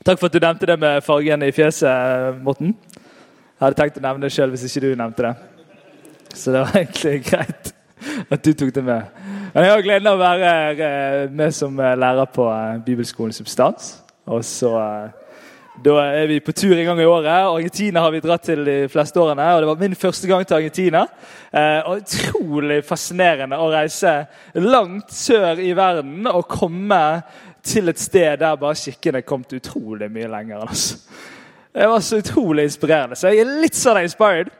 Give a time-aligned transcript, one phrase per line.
[0.00, 2.70] Takk for at du nevnte det med fargen i fjeset, Morten.
[2.96, 5.32] Jeg hadde tenkt å nevne det sjøl hvis ikke du nevnte det.
[6.32, 7.72] Så det var egentlig greit
[8.32, 9.18] at du tok det med.
[9.52, 12.46] Men jeg har gleden av å være eh, med som eh, lærer på
[12.86, 13.98] Bibelskolen Substans.
[14.24, 14.72] Og så
[15.80, 17.28] da er vi på tur en gang i året.
[17.30, 19.46] Argentina har vi dratt til de fleste årene.
[19.54, 21.06] og Det var min første gang til Argentina.
[21.52, 24.12] Eh, og Utrolig fascinerende å reise
[24.60, 27.00] langt sør i verden og komme
[27.64, 30.64] til et sted der bare skikken er kommet utrolig mye lenger.
[30.68, 30.98] Altså.
[31.74, 33.16] Det var så utrolig inspirerende.
[33.16, 34.50] Så jeg er litt sånn inspired.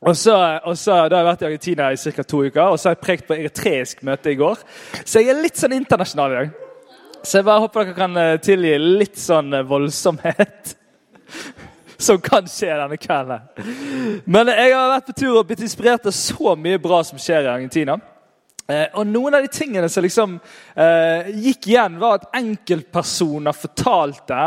[0.00, 2.22] Og så, og så, Da har jeg vært i Argentina i ca.
[2.22, 4.60] to uker, og så har jeg prekt på eritreisk møte i går.
[5.04, 6.50] Så jeg er litt sånn internasjonal i dag.
[7.24, 10.76] Så jeg bare håper dere kan eh, tilgi litt sånn eh, voldsomhet.
[12.06, 14.20] Som kan skje denne kvelden.
[14.28, 17.46] Men jeg har vært på tur og blitt inspirert av så mye bra som skjer
[17.46, 17.96] i Argentina.
[18.66, 20.38] Eh, og Noen av de tingene som liksom
[20.74, 24.40] eh, gikk igjen, var at enkeltpersoner fortalte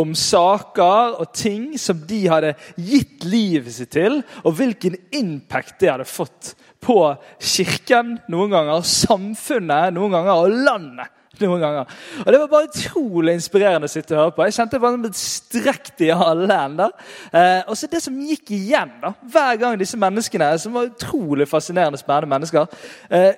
[0.00, 5.94] om saker og ting som de hadde gitt livet sitt til, og hvilken impact det
[5.94, 6.98] hadde fått på
[7.40, 11.88] kirken noen ganger, samfunnet noen ganger og landet noen ganger.
[12.22, 14.44] Og Det var bare utrolig inspirerende å sitte og høre på.
[14.46, 16.92] Jeg kjente jeg var blitt strekt i ender.
[17.32, 21.48] Eh, og så det som gikk igjen da, hver gang disse menneskene, som var utrolig
[21.50, 22.68] fascinerende spennende mennesker,
[23.10, 23.32] eh,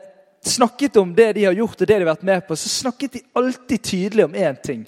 [0.47, 3.19] snakket om det de har gjort og det de har vært med på, så snakket
[3.19, 4.87] de alltid tydelig om én ting.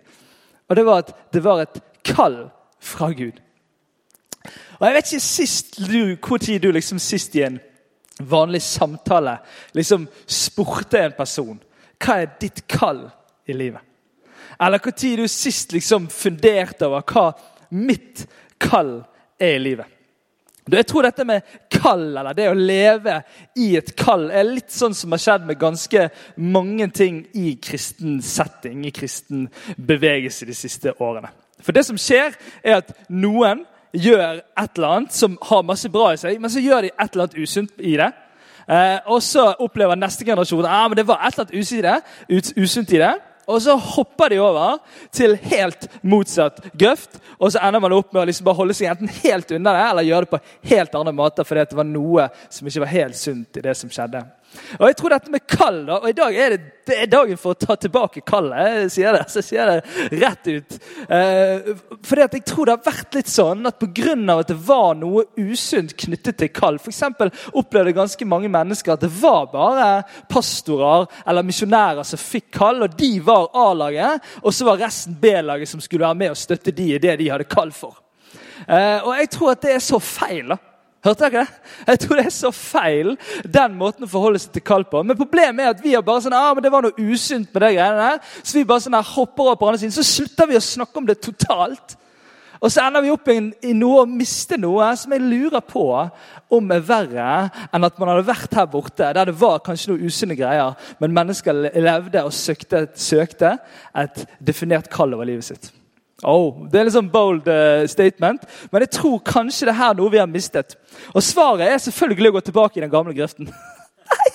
[0.68, 2.38] Og det var at det var et kall
[2.80, 3.40] fra Gud.
[4.78, 7.58] Og Jeg vet ikke sist du, hvor tid du liksom sist i en
[8.18, 9.36] vanlig samtale
[9.74, 11.58] liksom spurte en person
[11.98, 13.08] hva er ditt kall
[13.46, 13.82] i livet?
[14.60, 17.32] Eller når du sist liksom funderte over hva
[17.70, 18.26] mitt
[18.58, 19.00] kall
[19.38, 19.97] er i livet?
[20.76, 23.20] Jeg tror dette med kall, eller det å leve
[23.56, 28.20] i et kall, er litt sånn som har skjedd med ganske mange ting i kristen
[28.24, 29.46] setting, i kristen
[29.76, 31.30] bevegelse de siste årene.
[31.64, 33.64] For det som skjer, er at noen
[33.96, 37.06] gjør et eller annet som har masse bra i seg, men så gjør de et
[37.12, 38.10] eller annet usunt i det.
[38.68, 43.00] Eh, og så opplever neste generasjon ah, men det var et eller annet usunt i
[43.00, 43.14] det.
[43.48, 44.78] Og så hopper de over
[45.14, 47.16] til helt motsatt grøft.
[47.38, 49.84] Og så ender man opp med å liksom bare holde seg enten helt unna det
[49.86, 50.42] eller gjøre det på
[50.74, 53.92] helt andre måter fordi det var noe som ikke var helt sunt i det som
[53.92, 54.24] skjedde.
[54.78, 57.38] Og jeg tror dette med kall da, og I dag er det, det er dagen
[57.40, 58.88] for å ta tilbake kallet.
[58.92, 60.76] Sier det, så sier jeg det rett ut.
[61.04, 61.68] Eh,
[62.08, 64.14] fordi at jeg tror det har vært litt sånn at pga.
[64.38, 67.02] at det var noe usunt knyttet til kall F.eks.
[67.52, 69.88] opplevde ganske mange mennesker at det var bare
[70.30, 74.24] pastorer eller misjonærer som fikk kall, og de var A-laget.
[74.42, 77.30] Og så var resten B-laget som skulle være med og støtte de i det de
[77.32, 78.00] hadde kall for.
[78.66, 80.54] Eh, og jeg tror at det er så feil.
[80.54, 80.58] da.
[81.04, 81.74] Hørte dere det?
[81.86, 83.12] Jeg tror det er så feil,
[83.46, 85.04] den måten å forholde seg til kall på.
[85.06, 87.62] Men problemet er at vi er bare sånn, ah, men det var noe usunt med
[87.62, 88.34] det greiene der.
[88.42, 89.94] Så vi bare sånn her hopper over på andre siden.
[89.94, 91.94] Så slutter vi å snakke om det totalt.
[92.58, 93.38] Og så ender vi opp i,
[93.76, 95.86] noe å miste noe som jeg lurer på
[96.56, 97.30] om er verre
[97.70, 101.14] enn at man hadde vært her borte, der det var kanskje noe usunne greier, men
[101.14, 103.54] mennesker levde og søkte, søkte
[103.94, 105.70] et definert kall over livet sitt.
[106.26, 108.42] Oh, det er en sånn bold uh, statement,
[108.72, 110.74] men jeg tror kanskje det er noe vi har mistet.
[111.14, 113.46] Og svaret er selvfølgelig å gå tilbake i den gamle grøften.
[114.08, 114.32] Nei,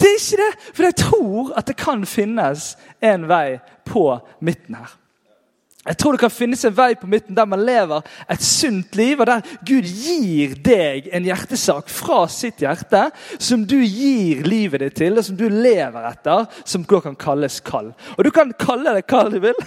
[0.00, 0.50] det er ikke det!
[0.66, 3.56] For jeg tror at det kan finnes en vei
[3.88, 4.04] på
[4.44, 4.92] midten her.
[5.84, 9.20] Jeg tror det kan finnes en vei på midten der man lever et sunt liv,
[9.20, 14.96] og der Gud gir deg en hjertesak fra sitt hjerte som du gir livet ditt
[15.00, 17.92] til, og som du lever etter, som kan kalles kall.
[18.16, 19.60] Og du kan kalle det hva du vil.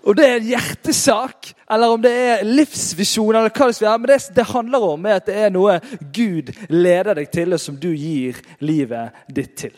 [0.00, 4.00] Om det er en hjertesak, eller om det er livsvisjon, eller hva det skal være.
[4.00, 5.76] Men det, det handler om at det er noe
[6.14, 9.76] Gud leder deg til, og som du gir livet ditt til.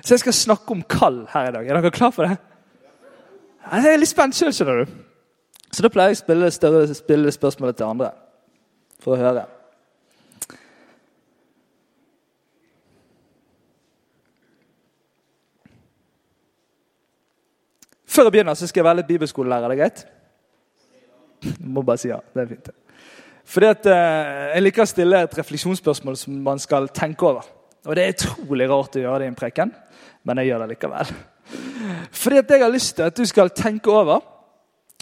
[0.00, 1.66] Så jeg skal snakke om kall her i dag.
[1.66, 2.38] Er dere klar for det?
[3.66, 4.94] Jeg er litt spent sjøl, skjønner du.
[5.74, 8.12] Så da pleier jeg å spille, større, spørsmålet til andre
[9.02, 9.42] for å høre.
[18.16, 19.68] Før jeg begynner, så skal jeg være litt bibelskolelærer.
[19.68, 20.04] Det Er greit?
[21.44, 22.22] Jeg må bare si ja.
[22.32, 22.70] Det er fint.
[23.46, 27.44] Fordi at eh, Jeg liker å stille et refleksjonsspørsmål som man skal tenke over.
[27.86, 29.74] Og Det er utrolig rart å gjøre det i en preken,
[30.24, 31.12] men jeg gjør det likevel.
[32.22, 34.24] Fordi at jeg har lyst til at du skal tenke over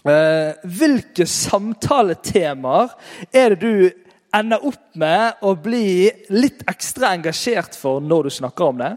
[0.04, 2.90] Eh, hvilke samtaletemaer
[3.32, 4.02] er det du
[4.36, 8.90] ender opp med å bli litt ekstra engasjert for når du snakker om det?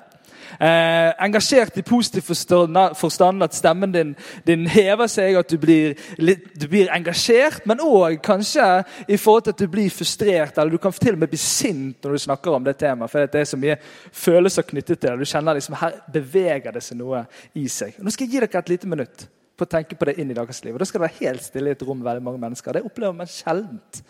[0.60, 4.16] Eh, engasjert i positiv forstand, at stemmen din,
[4.48, 7.66] din, hever seg, at du blir, litt, du blir engasjert.
[7.70, 8.68] Men òg kanskje
[9.08, 12.04] i forhold til at du blir frustrert, eller du kan til og med bli sint
[12.04, 13.12] når du snakker om det temaet.
[13.12, 13.80] For det er så mye
[14.12, 15.18] følelser knyttet til det.
[15.20, 17.26] Du kjenner liksom her beveger det seg noe
[17.58, 18.00] i seg.
[18.02, 20.38] Nå skal jeg gi dere et lite minutt på å tenke på det inn i
[20.38, 20.76] dagens liv.
[20.76, 22.78] Og Da skal det være helt stille i et rom med veldig mange mennesker.
[22.78, 24.02] Det opplever man sjeldent.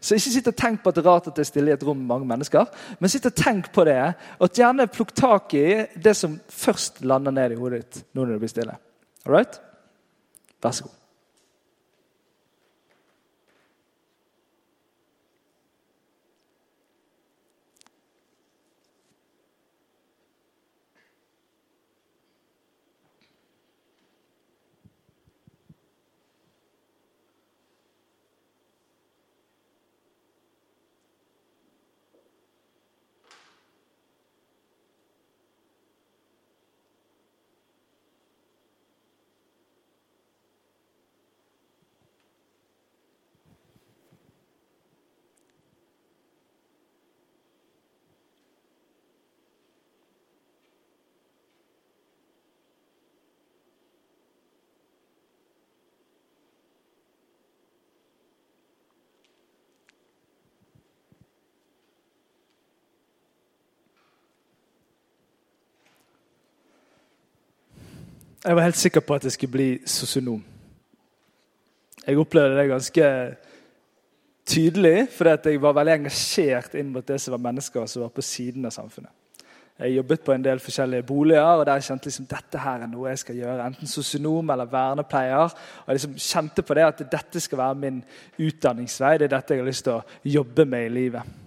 [0.00, 1.76] Så ikke sitt og tenk på at det er rart at det er stille i
[1.76, 4.00] et rom med mange mennesker, men sitt og tenk på det.
[4.40, 8.36] Og gjerne plukk tak i det som først lander ned i hodet ditt nå når
[8.36, 8.76] det blir stille.
[9.26, 9.60] All right?
[10.64, 11.03] Vær så god.
[68.44, 70.44] Jeg var helt sikker på at jeg skulle bli sosionom.
[72.06, 73.04] Jeg opplevde det ganske
[74.46, 78.24] tydelig, fordi jeg var veldig engasjert inn mot det som var mennesker som var på
[78.24, 79.08] siden av samfunnet.
[79.78, 82.90] Jeg jobbet på en del forskjellige boliger, og der jeg kjente liksom, dette her er
[82.92, 83.64] noe jeg skal gjøre.
[83.64, 85.56] Enten sosionom eller vernepleier.
[85.80, 88.02] Og jeg liksom kjente på det at dette skal være min
[88.38, 89.16] utdanningsvei.
[89.18, 91.40] Det er dette jeg har lyst til å jobbe med i livet.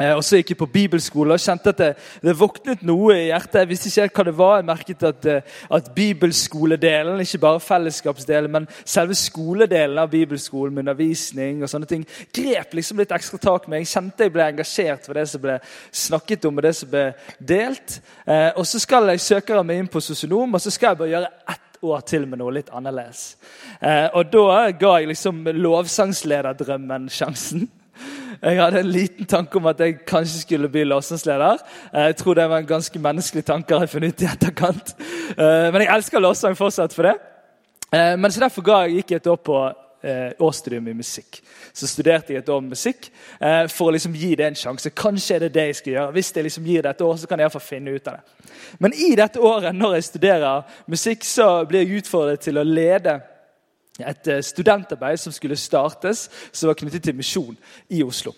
[0.00, 1.90] Eh, og så gikk jeg på bibelskole og kjente at det,
[2.24, 3.60] det våknet noe i hjertet.
[3.62, 4.54] Jeg visste ikke helt hva det var.
[4.58, 10.84] Jeg merket at, eh, at bibelskoledelen, ikke bare fellesskapsdelen, men selve skoledelen av bibelskolen med
[10.84, 13.84] undervisning og sånne ting, grep liksom litt ekstra tak med.
[13.84, 15.60] Jeg kjente jeg ble engasjert for det som ble
[15.94, 17.04] snakket om og det som ble
[17.38, 18.00] delt.
[18.26, 21.12] Eh, og så skal jeg søke meg inn på sosionom, og så skal jeg bare
[21.14, 23.36] gjøre ett år til med noe litt annerledes.
[24.16, 27.68] og da ga jeg liksom lovsangslederdrømmen sjansen.
[28.42, 31.62] Jeg hadde en liten tanke om at jeg kanskje skulle bli låsangsleder.
[31.92, 34.94] Eh, jeg tror det var en ganske menneskelig tanke jeg har funnet ut i etterkant.
[35.30, 37.14] Eh, men jeg elsker låsang fortsatt for det.
[37.92, 39.64] Eh, men så Derfor jeg, gikk jeg et år på
[40.44, 41.38] årsstudium i musikk.
[41.72, 43.06] Så studerte jeg et år med musikk
[43.72, 44.90] for å liksom gi det en sjanse.
[44.92, 46.12] Kanskje er det det jeg skal gjøre.
[46.12, 48.10] Hvis jeg liksom gir det et år, så kan jeg i hvert fall finne ut
[48.12, 48.50] av det.
[48.84, 53.16] Men i dette året når jeg studerer musikk, så blir jeg utfordret til å lede
[54.00, 57.56] et eh, studentarbeid som skulle startes, som var knyttet til misjon
[57.90, 58.34] i Oslo.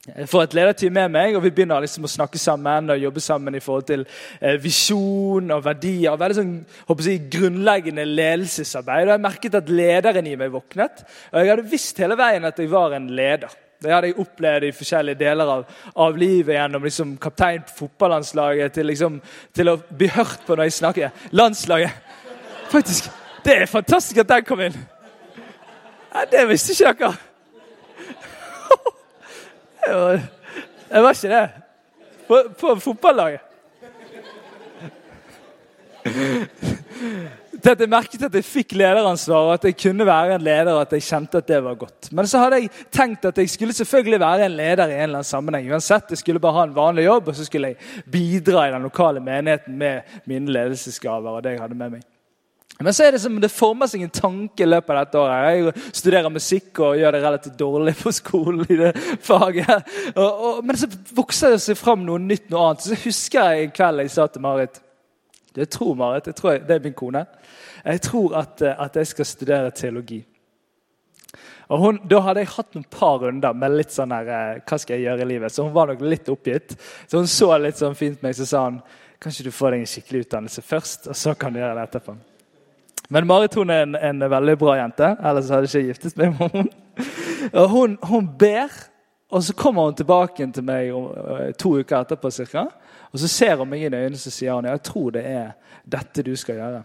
[0.00, 3.20] Jeg får et lederteam med meg, og vi begynner liksom å snakke sammen og jobbe
[3.20, 4.04] sammen i forhold til
[4.40, 6.16] eh, visjon og verdier.
[6.18, 6.54] Veldig sånn,
[6.88, 9.10] håper jeg, grunnleggende ledelsesarbeid.
[9.10, 11.04] Og Jeg merket at lederen i meg våknet.
[11.34, 13.52] Og jeg hadde visst hele veien at jeg var en leder.
[13.80, 15.68] Det hadde jeg opplevd i forskjellige deler av,
[16.04, 16.56] av livet.
[16.56, 19.20] Gjennom liksom, kaptein på fotballandslaget til, liksom,
[19.56, 21.26] til å bli hørt på når jeg snakker.
[21.36, 22.16] Landslaget.
[22.72, 23.12] Faktisk.
[23.44, 24.76] Det er fantastisk at den kom inn!
[26.10, 27.14] Ja, det visste ikke dere.
[30.90, 31.48] Jeg var ikke det.
[32.28, 33.40] På, på fotballaget.
[37.60, 40.72] At jeg merket at jeg fikk lederansvar, og at jeg kunne være en leder.
[40.72, 42.08] og at jeg kjente at det var godt.
[42.16, 45.20] Men så hadde jeg tenkt at jeg skulle selvfølgelig være en leder i en eller
[45.20, 45.68] annen sammenheng.
[45.72, 46.10] uansett.
[46.10, 47.76] Jeg skulle bare ha en vanlig jobb, og så skulle jeg
[48.10, 51.30] bidra i den lokale menigheten med mine ledelsesgaver.
[51.30, 52.09] og det jeg hadde med meg.
[52.80, 55.48] Men så er det som det former seg en tanke i løpet av dette året.
[55.52, 58.92] Jeg studerer musikk og gjør det relativt dårlig på skolen i det
[59.26, 59.90] faget.
[60.14, 62.86] Og, og, men så vokser det seg fram noe nytt, noe annet.
[62.86, 64.80] Så husker jeg en kveld jeg sa til Marit
[65.58, 67.24] Jeg tror Marit, jeg tror jeg, det er min kone.
[67.84, 70.22] Jeg tror at, at jeg skal studere teologi.
[71.70, 74.80] Og hun, Da hadde jeg hatt noen par runder med litt sånn her, eh, hva
[74.80, 75.52] skal jeg gjøre i livet.
[75.52, 76.74] Så hun var nok litt oppgitt.
[77.06, 78.80] Så hun så litt sånn fint på meg så sa hun,
[79.20, 82.16] kanskje du får deg en skikkelig utdannelse først, og så kan du gjøre det etterpå.
[83.10, 85.08] Men Marit hun er en, en, veldig bra jente.
[85.18, 87.08] Ellers hadde jeg ikke giftet meg med henne.
[87.56, 88.70] Og hun, hun, ber,
[89.32, 92.30] og så kommer hun tilbake til meg eh, to uker etterpå.
[92.30, 92.68] Cirka,
[93.10, 95.52] og Så ser hun meg i øynene og sier hun, jeg tror det er
[95.90, 96.82] dette du skal gjøre.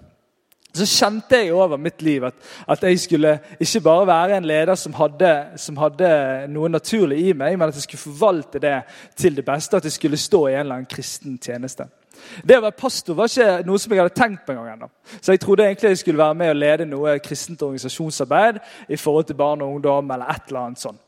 [0.75, 2.36] Så kjente jeg over mitt liv at,
[2.67, 6.10] at jeg skulle ikke bare være en leder som hadde, som hadde,
[6.51, 8.79] noe naturlig i meg, men at jeg skulle forvalte det
[9.15, 9.77] til det beste.
[9.77, 11.88] At jeg skulle stå i en eller annen kristen tjeneste.
[12.44, 14.91] Det å være pastor var ikke noe som jeg hadde tenkt på en gang ennå.
[15.22, 19.29] Så jeg trodde egentlig jeg skulle være med og lede noe kristent organisasjonsarbeid i forhold
[19.29, 20.12] til barn og ungdom.
[20.12, 21.01] eller et eller annet sånt.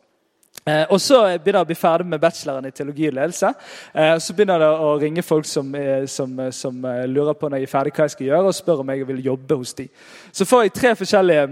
[0.68, 3.54] Eh, og Så begynner jeg å bli ferdig med bacheloren i teologi og ledelse.
[3.94, 7.70] Eh, så begynner det å ringe folk som, eh, som, som lurer på når jeg
[7.70, 9.88] er ferdig hva jeg skal gjøre, og spør om jeg vil jobbe hos dem.
[10.32, 11.48] Så får jeg tre forskjellige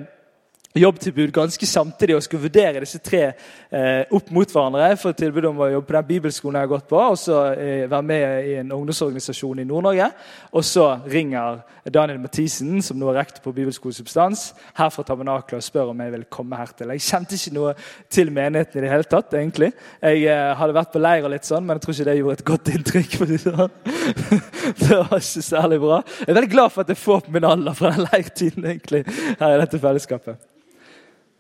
[0.82, 4.90] jobbtilbud ganske samtidig og skulle vurdere disse tre eh, opp mot hverandre.
[5.00, 7.86] får tilbud om å jobbe på den bibelskolen jeg har gått på, og så eh,
[7.92, 10.10] være med i en ungdomsorganisasjon i Nord-Norge.
[10.52, 15.62] Og så ringer Daniel Mathisen, som nå er rektor på Bibelskolen Substans, her fra Tabernaklet
[15.62, 16.92] og spør om jeg vil komme her til.
[16.96, 17.76] Jeg kjente ikke noe
[18.12, 19.34] til menigheten i det hele tatt.
[19.36, 19.72] egentlig.
[20.02, 22.40] Jeg eh, hadde vært på leir og litt sånn, men jeg tror ikke det gjorde
[22.40, 23.16] et godt inntrykk.
[23.20, 23.78] for det sånn.
[24.82, 26.02] det var ikke særlig bra.
[26.20, 29.06] Jeg er veldig glad for at jeg får på min alder fra den leirtiden egentlig,
[29.40, 30.52] her i dette fellesskapet.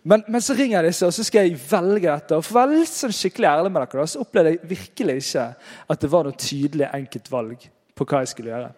[0.06, 2.38] Men, men, så ringer jeg disse, og så skal jeg velge dette.
[2.38, 5.46] Og for å være litt sånn skikkelig ærlig med dere, så opplevde jeg virkelig ikke
[5.90, 8.74] at det var noe tydelig enkelt valg på hva jeg skulle gjøre.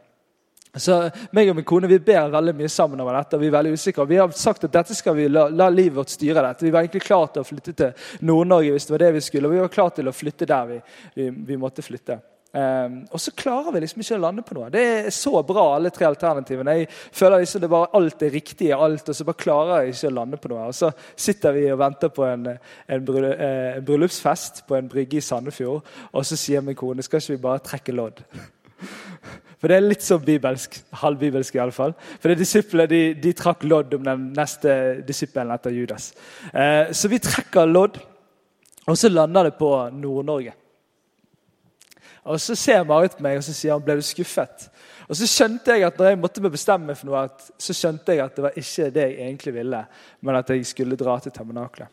[0.77, 0.95] Så
[1.33, 3.35] meg og min kone vi ber veldig mye sammen over dette.
[3.35, 4.07] og Vi er veldig usikre.
[4.07, 6.67] Vi har sagt at dette skal vi la, la livet vårt styre dette.
[6.67, 9.49] Vi var egentlig klar til å flytte til Nord-Norge hvis det var det vi skulle.
[9.49, 10.81] Og vi var klar til å flytte der vi,
[11.17, 12.19] vi, vi måtte flytte.
[12.51, 14.69] Um, og så klarer vi liksom ikke å lande på noe.
[14.71, 16.77] Det er så bra, alle tre alternativene.
[16.79, 20.11] Jeg føler liksom det bare alt er riktig alt, og så bare klarer jeg ikke
[20.11, 20.67] å lande på noe.
[20.71, 24.87] Og så sitter vi og venter på en, en, bryll, eh, en bryllupsfest på en
[24.89, 28.23] brygge i Sandefjord, og så sier min kone skal ikke vi bare trekke lodd.
[29.57, 31.95] For det er litt sånn bibelsk, halvbibelsk iallfall.
[32.21, 36.11] For det disiplene de, de, trakk lodd om den neste disippelen etter Judas.
[36.53, 37.97] Uh, så vi trekker lodd,
[38.87, 40.53] og så lander det på Nord-Norge.
[42.27, 44.67] Og Så ser Marit på meg og så sier han, ble du skuffet.
[45.07, 48.25] Og så skjønte jeg at når jeg måtte bestemme meg for noe, så skjønte jeg
[48.25, 49.79] at det var ikke det jeg egentlig ville,
[50.21, 51.87] men at jeg skulle dra til tabernaklet.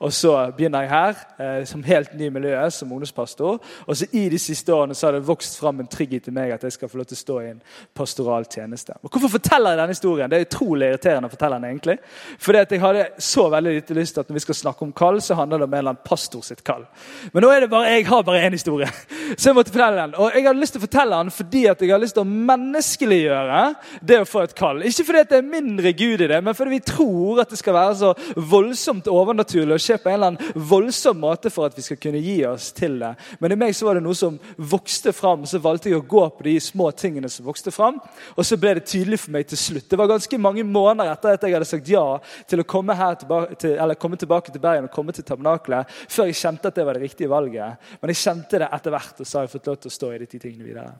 [0.00, 3.58] Og så begynner jeg her eh, som helt ny miljø som ungdomspastor.
[3.86, 6.54] Og så i de siste årene så har det vokst fram en trygghet til meg
[6.54, 7.58] at jeg skal få lov til å stå i en
[7.96, 8.96] pastoral tjeneste.
[9.02, 10.30] Og Hvorfor forteller jeg denne historien?
[10.30, 11.98] Det er utrolig irriterende å fortelle den egentlig.
[12.40, 14.94] Fordi at jeg hadde så veldig lite lyst til at når vi skal snakke om
[14.96, 16.86] kall, så handler det om en eller annen pastor sitt kall.
[17.34, 18.88] Men nå er det bare, jeg har bare én historie,
[19.36, 20.16] så jeg måtte fortelle den.
[20.16, 22.38] Og jeg hadde lyst til å fortelle den fordi at jeg har lyst til å
[22.50, 23.60] menneskeliggjøre
[24.08, 24.80] det å få et kall.
[24.88, 27.60] Ikke fordi at det er mindre Gud i det, men fordi vi tror at det
[27.60, 28.14] skal være så
[28.50, 32.22] voldsomt overnaturlig å skje på en eller annen voldsom måte for at vi skal kunne
[32.22, 33.12] gi oss til det.
[33.42, 36.24] Men i meg så var det noe som vokste fram, så valgte jeg å gå
[36.36, 38.00] på de små tingene som vokste fram.
[38.36, 39.88] Og så ble det tydelig for meg til slutt.
[39.90, 42.06] Det var ganske mange måneder etter at jeg hadde sagt ja
[42.50, 46.40] til å komme, tilbake, til, komme tilbake til Bergen og komme til Tabernakelet, før jeg
[46.40, 47.92] kjente at det var det riktige valget.
[48.00, 50.12] Men jeg kjente det etter hvert, og så har jeg fått lov til å stå
[50.14, 50.90] i de tingene videre.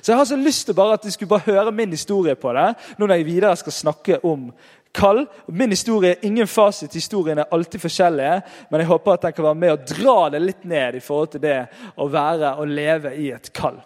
[0.00, 2.52] Så jeg har så lyst til bare at de skulle bare høre min historie på
[2.56, 4.48] det, nå når jeg videre skal snakke om
[4.94, 5.24] kall.
[5.46, 6.94] Min historie er ingen fasit.
[6.94, 8.38] Historiene er alltid forskjellige.
[8.70, 11.34] Men jeg håper at den kan være med å dra det litt ned i forhold
[11.34, 11.58] til det
[11.96, 13.80] å være og leve i et kall.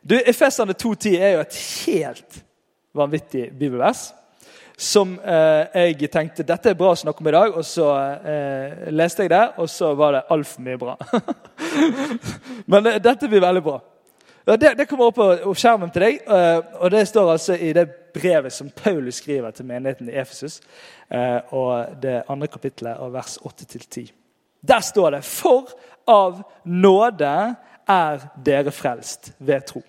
[0.00, 2.40] Du, Efesene 2.10 er jo et helt
[2.96, 4.10] vanvittig bibelvers.
[4.80, 7.90] Som eh, jeg tenkte dette er bra å snakke om i dag, og så
[8.24, 10.94] eh, leste jeg det, og så var det altfor mye bra.
[12.72, 13.76] Men eh, dette blir veldig bra.
[14.56, 16.22] Det, det, kommer opp på skjermen til deg.
[16.24, 20.60] Eh, og Det står altså i det brevet som Paulus skriver til menigheten i Efesus.
[21.10, 24.10] Eh, og Det andre kapittelet av vers 8-10.
[24.60, 25.70] Der står det For
[26.08, 27.34] av nåde
[27.88, 29.82] er dere frelst ved tro.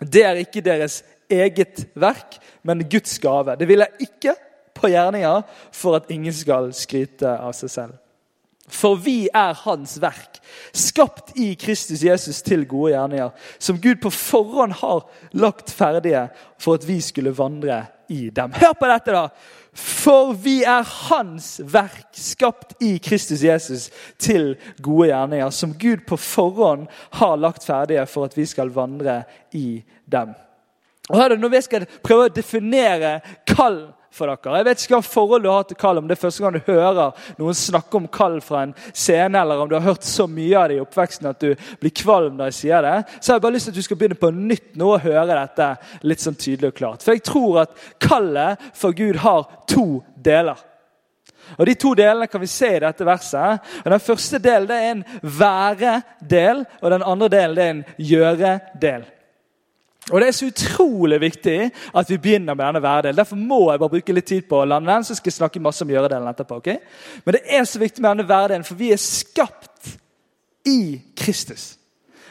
[0.00, 3.56] Det er ikke deres eget verk, men Guds gave.
[3.56, 4.34] Det vil jeg ikke
[4.74, 5.42] på gjerninger
[5.72, 7.99] for at ingen skal skryte av seg selv.
[8.70, 10.40] For vi er Hans verk,
[10.72, 16.28] skapt i Kristus Jesus til gode gjerninger, som Gud på forhånd har lagt ferdige
[16.60, 18.52] for at vi skulle vandre i dem.
[18.52, 19.28] Hør på dette, da!
[19.80, 26.18] For vi er Hans verk, skapt i Kristus Jesus til gode gjerninger, som Gud på
[26.18, 26.88] forhånd
[27.20, 29.22] har lagt ferdige for at vi skal vandre
[29.54, 30.34] i dem.
[31.08, 34.58] Og hør det, Når vi skal prøve å definere kall for dere.
[34.58, 36.70] Jeg vet ikke hva forhold du har til kall, om det er første gang du
[36.70, 40.56] hører noen snakke om kall fra en scene, eller om du har hørt så mye
[40.58, 42.96] av det i oppveksten at du blir kvalm når jeg sier det.
[43.20, 45.28] Så har jeg bare lyst til at du skal begynne på nytt nå og høre
[45.30, 45.70] dette
[46.10, 47.06] litt sånn tydelig og klart.
[47.06, 49.86] For jeg tror at kallet for Gud har to
[50.16, 50.66] deler.
[51.58, 53.70] Og De to delene kan vi se i dette verset.
[53.84, 59.08] Og Den første delen er en være-del, og den andre delen er en gjøre-del.
[60.10, 63.16] Og Det er så utrolig viktig at vi begynner med denne hverdelen.
[63.16, 65.62] Derfor må jeg bare bruke litt tid på å lande den, så skal jeg snakke
[65.62, 66.56] masse om gjøredelen etterpå.
[66.56, 66.70] ok?
[67.24, 69.98] Men det er så viktig med denne hverdelen, for vi er skapt
[70.66, 71.76] i Kristus.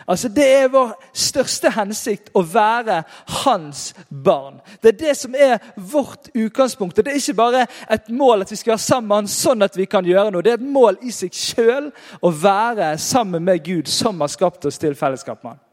[0.10, 3.04] Altså Det er vår største hensikt å være
[3.44, 4.58] hans barn.
[4.82, 6.98] Det er det som er vårt utgangspunkt.
[6.98, 9.62] og Det er ikke bare et mål at vi skal være sammen med han sånn
[9.62, 10.42] at vi kan gjøre noe.
[10.42, 14.66] Det er et mål i seg sjøl å være sammen med Gud, som har skapt
[14.66, 15.69] oss til fellesskap med han.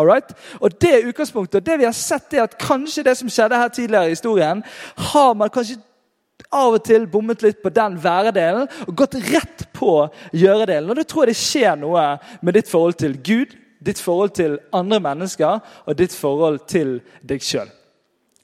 [0.00, 0.32] Alright?
[0.60, 1.66] Og det utgangspunktet.
[1.66, 4.64] Det vi har sett er at Kanskje det som skjedde her tidligere i historien,
[5.12, 5.80] har man kanskje
[6.50, 10.90] av og til bommet litt på den væredelen og gått rett på gjøredelen.
[10.90, 12.06] Og Da tror jeg det skjer noe
[12.40, 17.44] med ditt forhold til Gud, ditt forhold til andre mennesker og ditt forhold til deg
[17.44, 17.70] sjøl.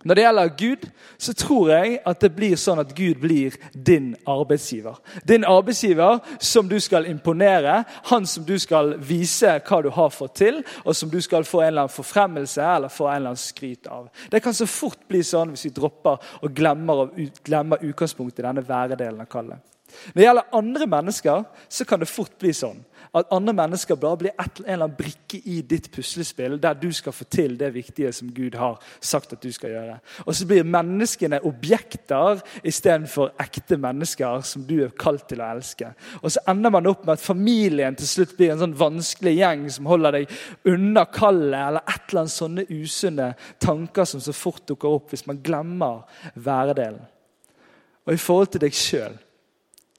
[0.06, 0.84] Når det gjelder Gud,
[1.18, 5.00] så tror jeg at det blir sånn at Gud blir din arbeidsgiver.
[5.26, 7.80] Din arbeidsgiver som du skal imponere,
[8.12, 11.64] han som du skal vise hva du har fått til, og som du skal få
[11.64, 14.06] en eller annen forfremmelse eller få en eller annen skryt av.
[14.30, 17.08] Det kan så fort bli sånn hvis vi dropper og glemmer,
[17.42, 19.75] glemmer utgangspunktet i denne væredelen av kallet.
[19.86, 22.84] Når det gjelder andre mennesker, så kan det fort bli sånn
[23.16, 26.88] at andre mennesker bare blir et, en eller annen brikke i ditt puslespill der du
[26.92, 29.96] skal få til det viktige som Gud har sagt at du skal gjøre.
[30.26, 35.92] Og så blir menneskene objekter istedenfor ekte mennesker som du er kalt til å elske.
[36.22, 39.66] Og så ender man opp med at familien til slutt blir en sånn vanskelig gjeng
[39.72, 40.38] som holder deg
[40.68, 45.26] unna kallet, eller et eller annet sånne usunne tanker som så fort dukker opp hvis
[45.28, 47.04] man glemmer væredelen.
[48.06, 49.16] Og i forhold til deg sjøl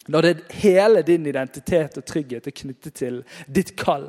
[0.08, 4.08] når det hele din identitet og trygghet er knyttet til ditt kall,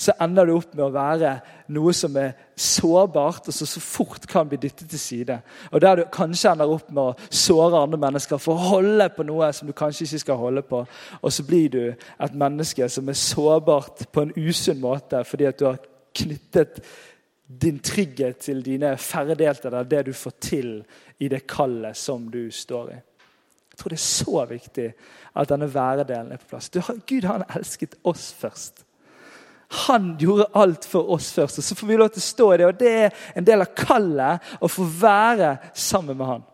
[0.00, 1.32] så ender du opp med å være
[1.76, 5.36] noe som er sårbart, og som så fort kan bli dyttet til side.
[5.72, 9.26] Og Der du kanskje ender opp med å såre andre mennesker for å holde på
[9.28, 10.80] noe som du kanskje ikke skal holde på.
[11.20, 15.60] Og så blir du et menneske som er sårbart på en usunn måte fordi at
[15.60, 15.84] du har
[16.16, 16.80] knyttet
[17.60, 20.74] din trygghet til dine ferdigheter, eller det du får til
[21.20, 23.00] i det kallet som du står i
[23.80, 24.86] tror det er så viktig
[25.40, 26.70] at denne væredelen er på plass.
[26.70, 28.84] Du, Gud han elsket oss først.
[29.86, 32.56] Han gjorde alt for oss først, og så får vi lov til å stå i
[32.58, 32.66] det.
[32.66, 36.48] og Det er en del av kallet å få være sammen med han.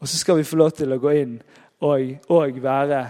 [0.00, 1.38] Og så skal vi få lov til å gå inn
[1.80, 3.00] og, og være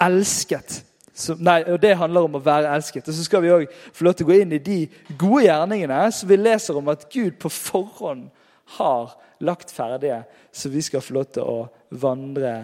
[0.00, 0.78] elsket.
[1.12, 3.08] Så, nei, og Det handler om å være elsket.
[3.08, 4.78] Og så skal vi òg få lov til å gå inn i de
[5.20, 8.30] gode gjerningene som vi leser om at Gud på forhånd
[8.78, 9.12] har
[9.44, 10.22] lagt ferdige,
[10.52, 11.56] så vi skal få lov til å
[11.92, 12.54] vandre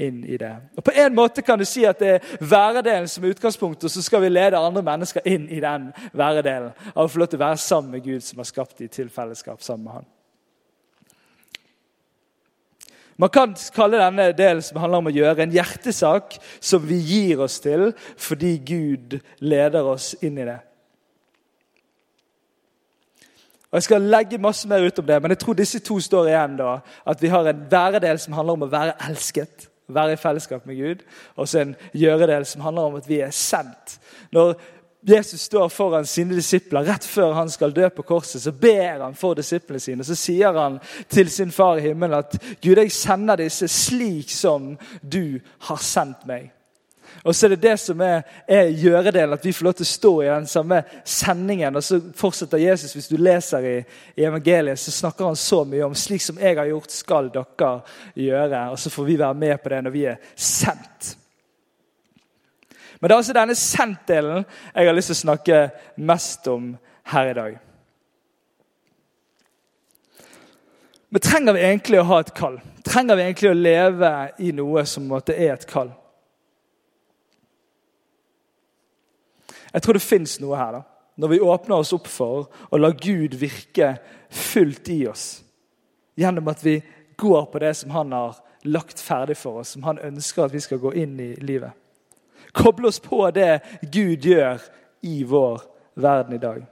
[0.00, 0.52] inn i det.
[0.76, 3.90] Og På en måte kan du si at det er væredelen som er utgangspunktet, og
[3.90, 6.72] så skal vi lede andre mennesker inn i den væredelen.
[6.94, 9.12] Av å få lov til å være sammen med Gud, som har skapt dem til
[9.12, 10.08] fellesskap sammen med Han.
[13.20, 17.42] Man kan kalle denne delen som handler om å gjøre, en hjertesak som vi gir
[17.44, 20.56] oss til fordi Gud leder oss inn i det.
[23.70, 26.26] Og Jeg skal legge masse mer ut om det, men jeg tror disse to står
[26.26, 26.56] igjen.
[26.56, 30.66] da, At vi har en væredel som handler om å være elsket, være i fellesskap
[30.66, 31.06] med Gud.
[31.36, 34.00] Og så en gjøredel som handler om at vi er sendt.
[34.32, 34.54] Når
[35.08, 39.14] Jesus står foran sine disipler rett før han skal dø på korset, så ber han
[39.14, 40.04] for disiplene sine.
[40.04, 40.78] Så sier han
[41.08, 46.26] til sin far i himmelen at Gud, jeg sender disse slik som du har sendt
[46.26, 46.50] meg.
[47.22, 49.90] Og så er det det som er, er gjøredelen, at vi får lov til å
[49.90, 51.76] stå i den samme sendingen.
[51.76, 53.76] Og så fortsetter Jesus, hvis du leser i,
[54.14, 57.72] i, evangeliet, så snakker han så mye om slik som jeg har gjort, skal dere
[58.16, 58.62] gjøre.
[58.72, 61.16] Og så får vi være med på det når vi er sendt.
[63.00, 65.60] Men det er altså denne sendt-delen jeg har lyst til å snakke
[66.04, 66.72] mest om
[67.12, 67.60] her i dag.
[71.10, 72.60] Men trenger vi egentlig å ha et kall?
[72.86, 74.10] Trenger vi egentlig å leve
[74.46, 75.90] i noe som måtte er et kall?
[79.72, 80.72] Jeg tror det fins noe her.
[80.72, 80.82] da.
[81.16, 83.96] Når vi åpner oss opp for å la Gud virke
[84.30, 85.42] fullt i oss.
[86.16, 86.80] Gjennom at vi
[87.16, 90.60] går på det som han har lagt ferdig for oss, som han ønsker at vi
[90.60, 91.72] skal gå inn i livet.
[92.52, 93.60] Koble oss på det
[93.92, 94.60] Gud gjør
[95.06, 95.62] i vår
[95.94, 96.64] verden i dag.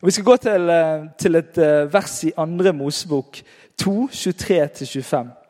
[0.00, 2.72] Og vi skal gå til, eh, til et eh, vers i 2.
[2.72, 3.42] Mosebok
[3.78, 5.41] 2, 23-25.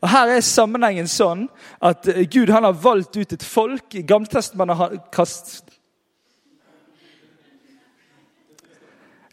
[0.00, 1.44] Og Her er sammenhengen sånn
[1.84, 3.94] at eh, Gud han har valgt ut et folk.
[3.94, 5.66] I Gamletestamentet kast...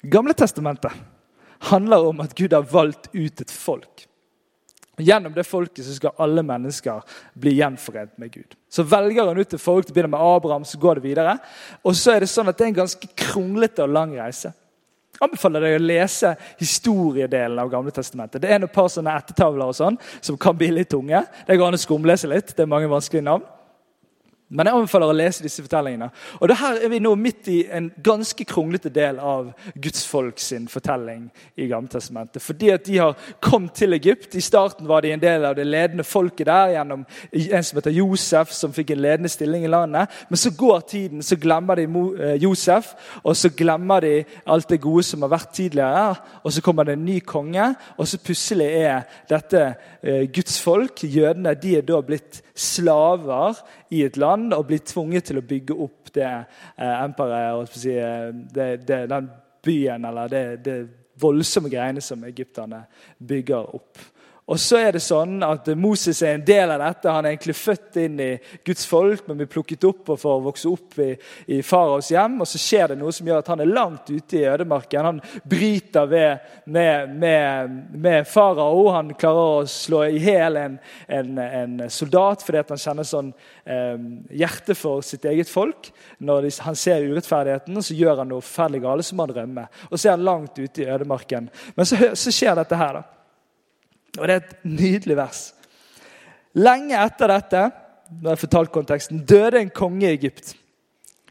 [0.07, 0.93] Gamle testamentet
[1.67, 4.05] handler om at Gud har valgt ut et folk.
[4.97, 7.01] Gjennom det folket så skal alle mennesker
[7.37, 8.55] bli gjenforent med Gud.
[8.69, 11.35] Så velger han ut et folk, det begynner med Abraham, så går det videre.
[11.83, 14.53] Og så er det sånn at det er en ganske kronglete og lang reise
[15.23, 18.41] anbefaler deg å lese historiedelen av Gamle testamentet.
[18.43, 21.23] Det er et par sånne ettertavler og sånn, som kan bli litt tunge.
[21.47, 22.55] Det går an å skumlese litt.
[22.55, 23.45] Det er mange vanskelige navn.
[24.47, 26.07] Men jeg anbefaler å lese disse fortellingene.
[26.39, 30.69] Og Her er vi nå midt i en ganske kronglete del av Guds folk sin
[30.71, 31.25] fortelling
[31.59, 32.39] i Gammeltestamentet.
[32.41, 34.37] Fordi at de har kommet til Egypt.
[34.39, 37.97] I starten var de en del av det ledende folket der gjennom en som heter
[37.97, 40.15] Josef, som fikk en ledende stilling i landet.
[40.31, 44.15] Men så går tiden, så glemmer de eh, Josef, og så glemmer de
[44.47, 46.07] alt det gode som har vært tidligere.
[46.47, 49.65] Og så kommer det en ny konge, og så plutselig er dette
[49.99, 55.29] eh, Guds folk, jødene, de er da blitt slaver i et land og blir tvunget
[55.29, 59.29] til å bygge opp det eh, empire, si, eh, det, det, den
[59.63, 60.77] byen eller det, det
[61.19, 62.83] voldsomme greiene som egypterne
[63.17, 64.01] bygger opp.
[64.47, 67.11] Og så er det sånn at Moses er en del av dette.
[67.11, 68.29] Han er egentlig født inn i
[68.63, 71.09] Guds folk, men blir plukket opp og får vokse opp i,
[71.51, 72.37] i faraos hjem.
[72.45, 75.09] Og så skjer det noe som gjør at han er langt ute i ødemarken.
[75.09, 78.85] Han bryter ved, med, med, med farao.
[78.95, 80.79] Han klarer å slå i hjel en,
[81.19, 83.33] en, en, soldat fordi han kjenner sånn
[83.67, 83.99] eh,
[84.45, 85.91] hjerte for sitt eget folk.
[86.23, 89.67] Når han ser urettferdigheten, så gjør han noe forferdelig galt, så må han rømme.
[89.91, 91.51] Og så er han langt ute i ødemarken.
[91.75, 93.01] Men så, så skjer dette her.
[93.01, 93.16] da.
[94.17, 95.41] Og Det er et nydelig vers.
[96.57, 97.67] Lenge etter dette
[98.07, 100.53] nå har jeg fortalt konteksten, døde en konge i Egypt.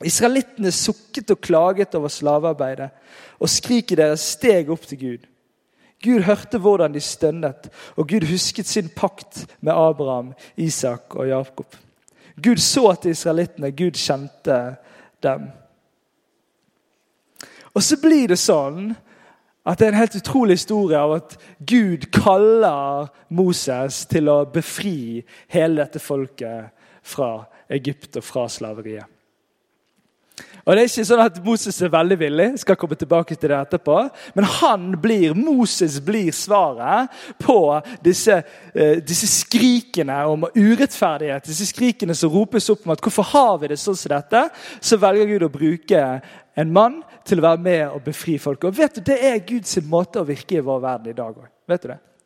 [0.04, 2.90] Israelittene sukket og klaget over slavearbeidet,
[3.40, 5.24] og skriket deres steg opp til Gud.
[6.04, 11.76] Gud hørte hvordan de stønnet, og Gud husket sin pakt med Abraham, Isak og Jakob.
[12.36, 14.58] Gud så til israelittene, Gud kjente
[15.24, 15.48] dem.
[17.72, 18.92] Og så blir det sånn
[19.66, 25.24] at det er en helt utrolig historie av at Gud kaller Moses til å befri
[25.50, 26.70] hele dette folket
[27.02, 27.30] fra
[27.72, 29.15] Egypt og fra slaveriet.
[30.66, 33.58] Og det er ikke sånn at Moses er veldig villig, skal komme tilbake til det
[33.60, 34.00] etterpå.
[34.34, 37.58] Men han blir, Moses blir svaret på
[38.02, 38.40] disse,
[38.74, 41.46] eh, disse skrikene om urettferdighet.
[41.46, 44.42] Disse skrikene som ropes opp om at hvorfor har vi det sånn som dette?
[44.80, 46.02] Så velger Gud å bruke
[46.56, 48.64] en mann til å være med og befri folk.
[48.64, 51.46] Og vet du, Det er Guds måte å virke i vår verden i dag òg.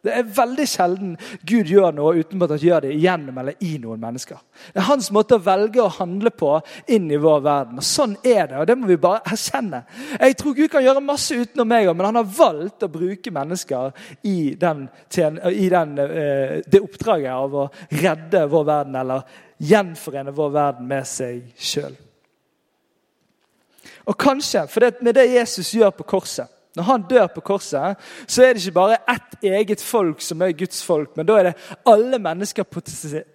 [0.01, 0.13] Det?
[0.17, 4.01] Er veldig sjelden Gud gjør noe uten at han gjør det igjennom eller i noen
[4.01, 4.39] mennesker.
[4.73, 6.55] Det er hans måte å velge å handle på
[6.89, 7.81] inn i vår verden.
[7.83, 9.83] Og Sånn er det, og det må vi bare erkjenne.
[10.17, 13.91] Jeg tror Gud kan gjøre masse utenom meg, men han har valgt å bruke mennesker
[14.25, 14.87] i, den,
[15.53, 17.67] i den, eh, det oppdraget av å
[18.01, 21.93] redde vår verden eller gjenforene vår verden med seg sjøl.
[24.09, 27.99] Og kanskje, for det, med det Jesus gjør på korset Når han dør på korset,
[28.31, 31.49] så er det ikke bare ett eget folk som er Guds folk, men da er
[31.49, 32.67] det alle mennesker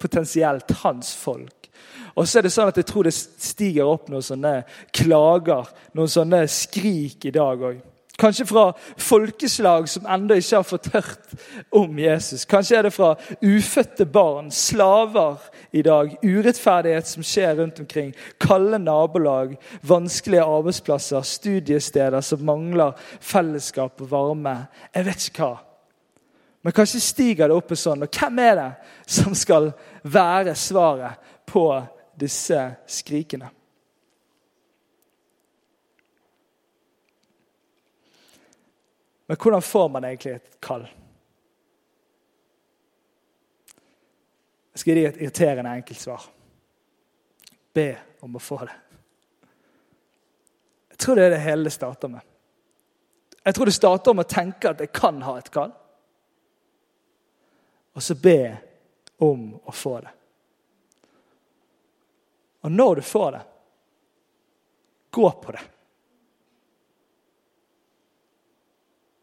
[0.00, 1.68] potensielt hans folk.
[2.16, 4.54] Og så er det sånn at jeg tror det stiger opp noen sånne
[4.96, 7.82] klager, noen sånne skrik i dag òg.
[8.16, 11.34] Kanskje fra folkeslag som ennå ikke har fått hørt
[11.74, 12.46] om Jesus.
[12.48, 13.10] Kanskje er det fra
[13.44, 15.42] ufødte barn, slaver
[15.76, 16.14] i dag.
[16.24, 18.14] Urettferdighet som skjer rundt omkring.
[18.40, 24.56] Kalde nabolag, vanskelige arbeidsplasser, studiesteder som mangler fellesskap og varme.
[24.94, 25.58] Jeg vet ikke hva.
[26.64, 28.08] Men kanskje stiger det opp sånn.
[28.08, 28.70] Og hvem er det
[29.18, 29.68] som skal
[30.02, 31.68] være svaret på
[32.16, 33.52] disse skrikene?
[39.26, 40.86] Men hvordan får man egentlig et kall?
[44.72, 46.26] Jeg skal gi et irriterende enkelt svar.
[47.74, 47.88] Be
[48.20, 48.76] om å få det.
[50.92, 52.20] Jeg tror det er det hele det starter med.
[53.46, 55.72] Jeg tror det starter med å tenke at jeg kan ha et kall.
[57.96, 58.40] Og så be
[59.24, 60.12] om å få det.
[62.66, 63.42] Og når du får det,
[65.10, 65.62] gå på det.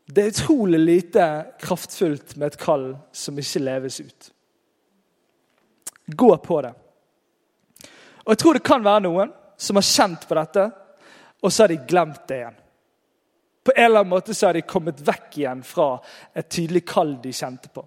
[0.05, 1.25] Det er utrolig lite
[1.59, 4.31] kraftfullt med et kall som ikke leves ut.
[6.05, 6.73] Gå på det.
[8.23, 10.67] Og Jeg tror det kan være noen som har kjent på dette,
[11.43, 12.59] og så har de glemt det igjen.
[13.63, 15.87] På en eller annen måte så har de kommet vekk igjen fra
[16.35, 17.85] et tydelig kall de kjente på.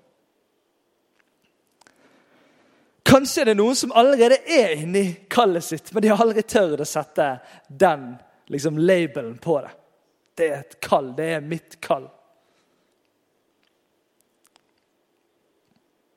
[3.07, 6.81] Kanskje er det noen som allerede er inni kallet sitt, men de har aldri tørt
[6.81, 7.29] å sette
[7.69, 8.15] den
[8.51, 9.71] liksom, labelen på det.
[10.37, 11.11] Det er et kall.
[11.17, 12.07] Det er mitt kall.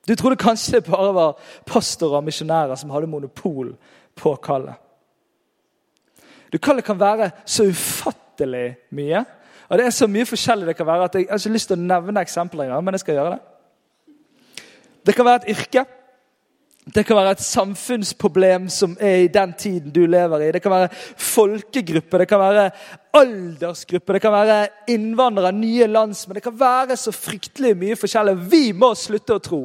[0.09, 3.75] Du trodde kanskje det bare var pastorer og misjonærer som hadde monopol
[4.17, 4.73] på kallet.
[6.49, 9.21] Du, Kallet kan være så ufattelig mye.
[9.69, 11.77] Og Det er så mye forskjellig det kan være at jeg har ikke lyst til
[11.77, 14.63] å nevne eksempler engang, men jeg skal gjøre det.
[15.05, 15.85] Det kan være et yrke.
[16.85, 20.51] Det kan være et samfunnsproblem som er i den tiden du lever i.
[20.51, 22.69] Det kan være folkegruppe, det kan være
[23.13, 24.55] aldersgruppe, det kan være
[24.87, 26.39] innvandrere, nye landsmenn.
[26.39, 28.37] Det kan være så fryktelig mye forskjellig.
[28.49, 29.61] Vi må slutte å tro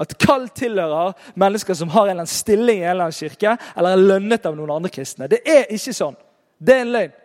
[0.00, 3.56] at kall tilhører mennesker som har en eller annen stilling i en eller annen kirke,
[3.76, 5.28] eller er lønnet av noen andre kristne.
[5.28, 6.16] Det er ikke sånn.
[6.56, 7.18] Det er en løgn.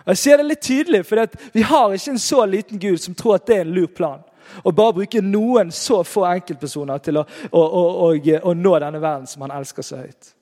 [0.00, 3.16] Og Jeg sier det litt tydelig, for vi har ikke en så liten Gud som
[3.16, 4.22] tror at det er en lur plan
[4.64, 9.28] og bare bruke noen så få enkeltpersoner til å, å, å, å nå denne verden
[9.30, 10.34] som han elsker så høyt.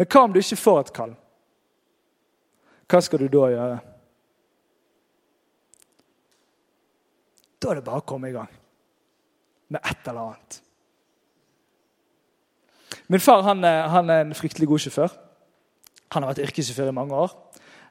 [0.00, 1.10] Men hva om du ikke får et kall?
[2.90, 3.78] Hva skal du da gjøre?
[7.60, 8.48] Da er det bare å komme i gang
[9.70, 10.62] med et eller annet.
[13.12, 15.12] Min far han, han er en fryktelig god sjåfør.
[16.14, 17.36] Han har vært yrkessjåfør i mange år.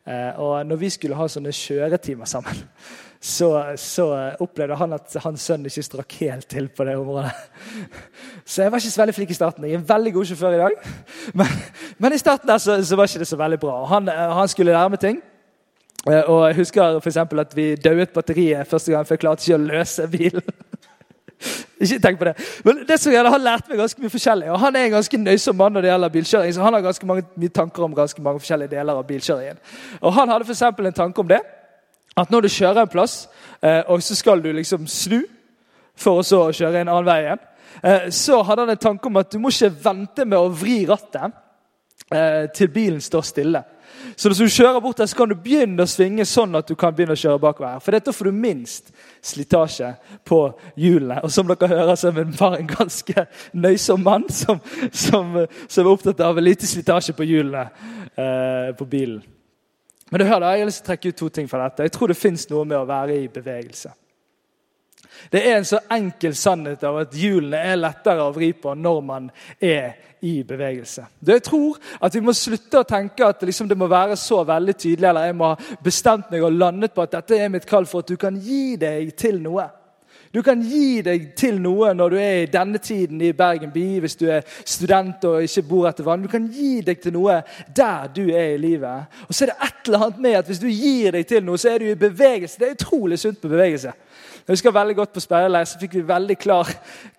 [0.07, 2.61] Eh, og når vi skulle ha sånne kjøretimer sammen,
[3.35, 4.07] så, så,
[4.41, 7.33] opplevde han at hans sønn ikke strakk helt til på det området.
[8.49, 9.65] Så jeg var ikke så veldig flink i starten.
[9.67, 10.77] Jeg er en veldig god sjåfør i dag.
[11.37, 11.51] Men,
[11.97, 13.83] men i starten der så, så, var ikke det så veldig bra.
[13.91, 15.19] Han, eh, han skulle lære meg ting.
[16.07, 19.59] Eh, og jeg husker for at vi dauet batteriet første gang, for jeg klarte ikke
[19.59, 20.55] å løse bilen.
[21.79, 22.33] Ikke tenk på det.
[22.63, 24.51] Men det som gjelder, Han lærte meg ganske mye forskjellig.
[24.51, 26.53] og Han er en ganske nøysom mann når det gjelder bilkjøring.
[26.53, 29.57] så Han har ganske mange, mye tanker om ganske mange forskjellige deler av bilkjøringen.
[30.01, 31.39] Og Han hadde for en tanke om det.
[32.17, 33.29] At når du kjører en plass,
[33.63, 35.21] eh, og så skal du liksom snu
[35.95, 37.39] for å så kjøre en annen vei igjen,
[37.83, 40.85] eh, så hadde han en tanke om at du må ikke vente med å vri
[40.89, 41.31] rattet
[42.11, 43.63] eh, til bilen står stille.
[44.15, 46.75] Så hvis du kjører bort der, så kan du begynne å svinge sånn at du
[46.79, 47.79] kan begynne å kjøre bakover.
[47.83, 48.91] For dette får du minst
[49.25, 49.93] slitasje
[50.27, 50.41] på
[50.79, 51.21] hjulene.
[51.23, 55.85] Og som dere hører, så er min far en ganske nøysom mann som, som, som
[55.85, 57.67] er opptatt av lite slitasje på hjulene
[58.15, 59.23] eh, på bilen.
[60.09, 61.85] Men du hører, jeg har lyst til å trekke ut to ting fra dette.
[61.85, 63.93] Jeg tror det fins noe med å være i bevegelse.
[65.31, 69.01] Det er en så enkel sannhet av at hjulene er lettere å vri på når
[69.05, 71.05] man er i bevegelse.
[71.25, 74.75] Jeg tror at vi må slutte å tenke at liksom det må være så veldig
[74.75, 77.87] tydelig, eller jeg må ha bestemt meg og landet på at dette er mitt kall
[77.87, 79.69] for at du kan gi deg til noe.
[80.33, 83.85] Du kan gi deg til noe når du er i denne tiden i Bergen by,
[84.03, 86.21] hvis du er student og ikke bor etter vann.
[86.21, 87.39] Du kan gi deg til noe
[87.75, 89.09] der du er i livet.
[89.25, 91.57] Og så er det et eller annet med at hvis du gir deg til noe,
[91.57, 92.59] så er du i bevegelse.
[92.61, 93.95] Det er utrolig sunt med bevegelse.
[94.39, 96.69] Jeg husker veldig godt På speiderleir fikk vi veldig klar,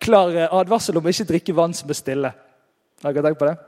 [0.02, 2.32] klar advarsel om å ikke drikke vann som er stille.
[3.02, 3.58] Har dere tenkt på det?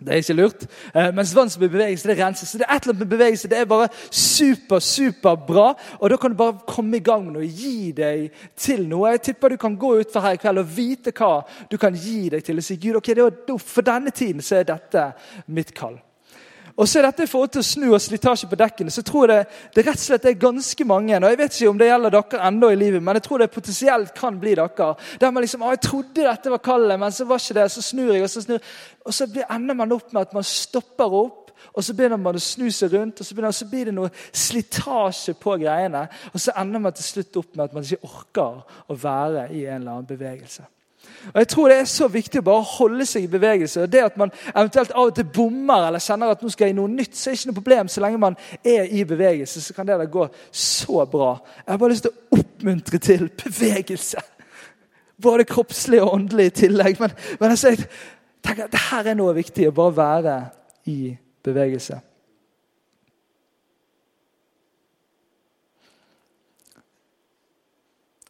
[0.00, 0.64] Det er ikke lurt.
[0.94, 2.48] Eh, mens bevegelse, det renses.
[2.48, 3.48] Så det er et eller annet med bevegelse.
[3.48, 5.74] Det er bare super, super bra.
[6.00, 7.46] Og da kan du bare komme i gang med noe.
[7.46, 9.12] Gi deg til noe.
[9.14, 12.28] Jeg tipper du kan gå utfor her i kveld og vite hva du kan gi
[12.34, 12.58] deg til.
[12.58, 13.12] Og si Gud, ok,
[13.62, 15.12] for denne tiden så er dette
[15.46, 16.00] mitt kall.
[16.74, 19.44] Og så er dette i forhold til snu og slitasje på dekkene, så tror jeg
[19.44, 21.16] det, det rett og slett er ganske mange.
[21.16, 23.50] og Jeg vet ikke om det gjelder dere enda i livet, men jeg tror det
[23.54, 24.88] potensielt kan bli dere.
[25.20, 27.70] Der man liksom, jeg trodde dette var kallet, men så var ikke det.
[27.70, 28.58] Så snur jeg, og så snur
[29.04, 31.40] Og så ender man opp med at man stopper opp.
[31.74, 34.10] Og så begynner man å snu seg rundt, og så, begynner, så blir det noe
[34.32, 36.06] slitasje på greiene.
[36.32, 39.66] Og så ender man til slutt opp med at man ikke orker å være i
[39.66, 40.66] en eller annen bevegelse.
[41.32, 43.82] Og jeg tror Det er så viktig å bare holde seg i bevegelse.
[43.82, 46.74] og Det At man eventuelt av og til bommer eller kjenner at nå skal jeg
[46.74, 47.88] i noe nytt, så er det ikke noe problem.
[47.88, 51.36] Så lenge man er i bevegelse, så kan det da gå så bra.
[51.66, 54.24] Jeg har bare lyst til å oppmuntre til bevegelse.
[55.22, 57.00] Både kroppslig og åndelig i tillegg.
[57.00, 57.86] Men, men altså, jeg
[58.42, 60.40] tenker at det her er noe viktig, å bare være
[60.90, 61.14] i
[61.44, 62.00] bevegelse.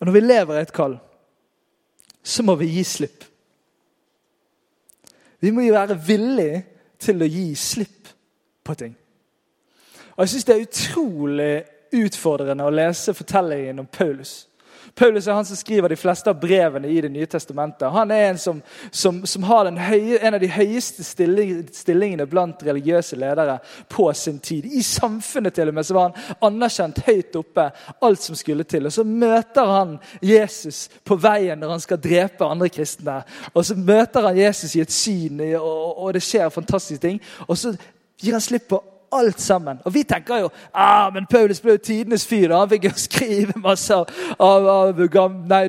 [0.01, 0.99] Og når vi lever i et kall
[2.35, 3.25] så må vi gi slipp.
[5.41, 6.65] Vi må jo være villige
[6.99, 8.09] til å gi slipp
[8.65, 8.95] på ting.
[10.15, 11.55] Og Jeg syns det er utrolig
[11.95, 14.49] utfordrende å lese fortellingen om Paulus.
[14.95, 17.91] Paulus er han som skriver de fleste av brevene i Det nye testamentet.
[17.93, 22.63] Han er en som, som, som har høye, en av de høyeste stilling, stillingene blant
[22.65, 24.67] religiøse ledere på sin tid.
[24.67, 27.69] I samfunnet til og med så var han anerkjent høyt oppe,
[28.01, 28.87] alt som skulle til.
[28.87, 33.21] Og Så møter han Jesus på veien når han skal drepe andre kristne.
[33.55, 37.21] Og Så møter han Jesus i et syn, og, og det skjer fantastiske ting.
[37.49, 37.75] Og så
[38.21, 39.79] gir han slipp på alt sammen.
[39.85, 42.55] Og vi tenker jo ah, men Paulus ble jo tidenes fyr.
[42.55, 45.05] Han fikk jo skrive masse av, av,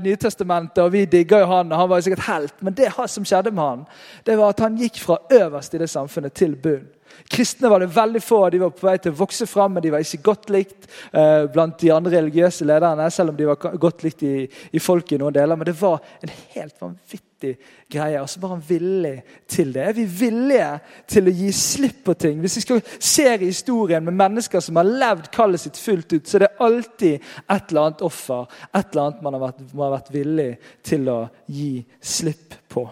[0.06, 1.71] Nytestamentet, og vi digger jo han.
[1.71, 2.62] og Han var jo sikkert helt.
[2.62, 3.86] Men det som skjedde med han,
[4.26, 6.94] det var at han gikk fra øverst i det samfunnet til bunn.
[7.30, 9.91] Kristne var det veldig få, de var på vei til å vokse fram, men de
[9.93, 14.04] var ikke godt likt eh, blant de andre religiøse lederne, selv om de var godt
[14.06, 15.58] likt i, i folket i noen deler.
[15.58, 17.56] Men det var en helt vanvittig
[17.91, 18.21] greie.
[18.21, 19.15] Og så var han villig
[19.51, 19.88] til det.
[19.89, 20.69] Er vi villige
[21.12, 22.41] til å gi slipp på ting?
[22.43, 26.28] Hvis vi skal se i historien med mennesker som har levd kallet sitt fullt ut,
[26.28, 29.88] så er det alltid et eller annet offer, et eller annet man har vært, man
[29.88, 30.51] har vært villig
[30.86, 31.19] til å
[31.51, 32.86] gi slipp på.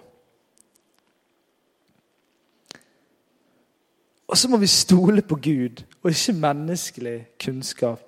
[4.33, 8.01] Og så må vi stole på Gud og ikke menneskelig kunnskap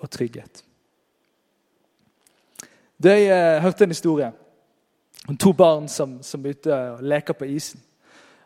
[0.00, 0.62] og trygghet.
[3.04, 4.30] Jeg eh, hørte en historie
[5.28, 7.82] om to barn som, som er ute og leker på isen.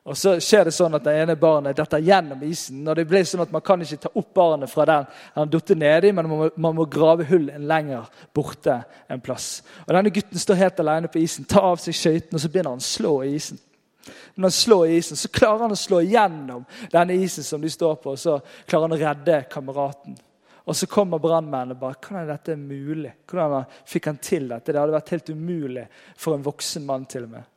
[0.02, 2.82] Og Så skjer det sånn at det ene barnet detter gjennom isen.
[2.88, 5.70] og det blir sånn at Man kan ikke ta opp barnet fra den han datt
[5.76, 9.62] nedi, men man må, man må, grave hull en lenger borte en plass.
[9.86, 12.74] Og Denne gutten står helt alene på isen, tar av seg skøytene og så begynner
[12.74, 13.62] han å slå i isen.
[14.40, 17.98] Når han slår isen, så klarer han å slå igjennom denne isen som de står
[18.00, 20.14] på, og så klarer han å redde kameraten.
[20.64, 23.12] Og så kommer brannmennene og bare Hvordan er dette mulig?
[23.28, 24.72] Hvordan fikk han til dette?
[24.72, 25.84] Det hadde vært helt umulig
[26.16, 27.04] for en voksen mann.
[27.04, 27.50] til og med.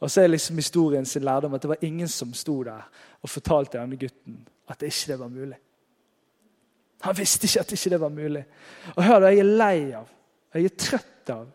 [0.00, 2.86] Og så er liksom historien sin lærdom at det var ingen som sto der
[3.22, 4.38] og fortalte denne gutten
[4.68, 5.58] at det ikke var mulig.
[7.00, 8.44] Han visste ikke at ikke det var mulig.
[8.96, 10.06] Og hør, jeg er lei av,
[10.54, 11.48] jeg er trøtt av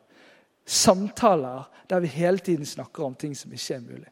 [0.65, 4.11] samtaler der vi hele tiden snakker om ting som ikke er mulig.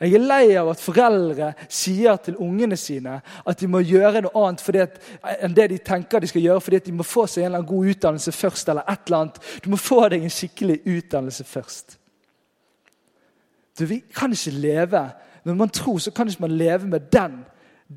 [0.00, 4.46] Jeg er lei av at foreldre sier til ungene sine at de må gjøre noe
[4.46, 4.96] annet at,
[5.38, 7.70] enn det de tenker de skal gjøre, fordi de må få seg en eller annen
[7.70, 8.68] god utdannelse først.
[8.68, 9.38] eller et eller annet.
[9.62, 11.98] Du må få deg en skikkelig utdannelse først.
[13.78, 15.10] Du, vi kan ikke leve
[15.44, 17.44] Når man tror, så kan ikke man leve med den,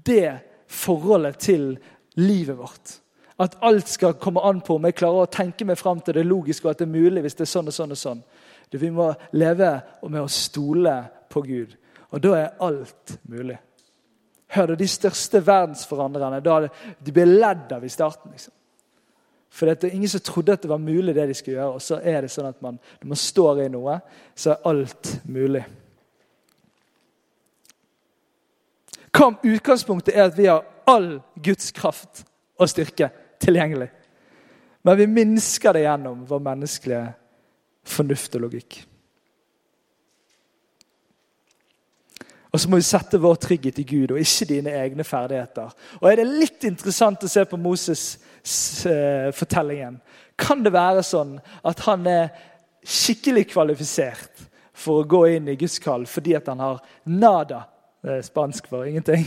[0.06, 1.78] det forholdet til
[2.16, 3.00] livet vårt.
[3.40, 6.26] At alt skal komme an på om jeg klarer å tenke meg fram til det
[6.26, 7.94] logiske og at det er mulig hvis det er sånn og sånn.
[7.96, 8.24] og sånn.
[8.68, 9.70] Du, vi må leve
[10.10, 10.98] med å stole
[11.32, 11.78] på Gud.
[12.12, 13.58] Og da er alt mulig.
[14.48, 18.32] Hør du, De største verdensforandrerne da de ble ledd av i starten.
[18.32, 18.54] liksom.
[19.50, 21.74] For det er ingen som trodde at det var mulig, det de skulle gjøre.
[21.80, 24.00] Og så er det sånn at man, når man står i noe,
[24.36, 25.64] så er alt mulig.
[29.12, 32.26] Hva om utgangspunktet er at vi har all Guds kraft
[32.60, 33.10] og styrke
[33.42, 33.90] tilgjengelig?
[34.86, 37.08] Men vi minsker det gjennom vår menneskelige
[37.88, 38.78] fornuft og logikk.
[42.54, 45.70] Og så må vi sette vår trygghet i Gud og ikke dine egne ferdigheter.
[46.02, 49.96] Og Er det litt interessant å se på Moses-fortellingen?
[49.96, 50.02] Eh,
[50.38, 52.30] kan det være sånn at han er
[52.88, 54.32] skikkelig kvalifisert
[54.78, 56.78] for å gå inn i Guds kall fordi at han har
[57.10, 57.60] nada
[58.06, 59.26] det er spansk for ingenting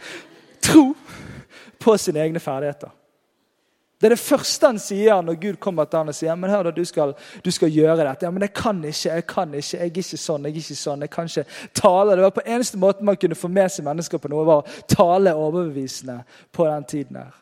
[0.66, 0.84] tro
[1.78, 2.90] på sine egne ferdigheter?
[4.00, 6.70] Det er det første han sier når Gud kommer til han og sier men hør
[6.70, 7.12] da, du skal,
[7.44, 8.24] du skal gjøre dette.
[8.24, 10.78] Ja, men jeg kan ikke, jeg kan ikke, jeg er ikke sånn, jeg er ikke
[10.80, 11.04] sånn.
[11.04, 11.44] Jeg kan ikke
[11.82, 12.16] tale.
[12.16, 14.80] Det var på eneste måte man kunne få med seg mennesker på noe, var å
[14.88, 16.22] tale overbevisende
[16.56, 17.36] på den tiden her.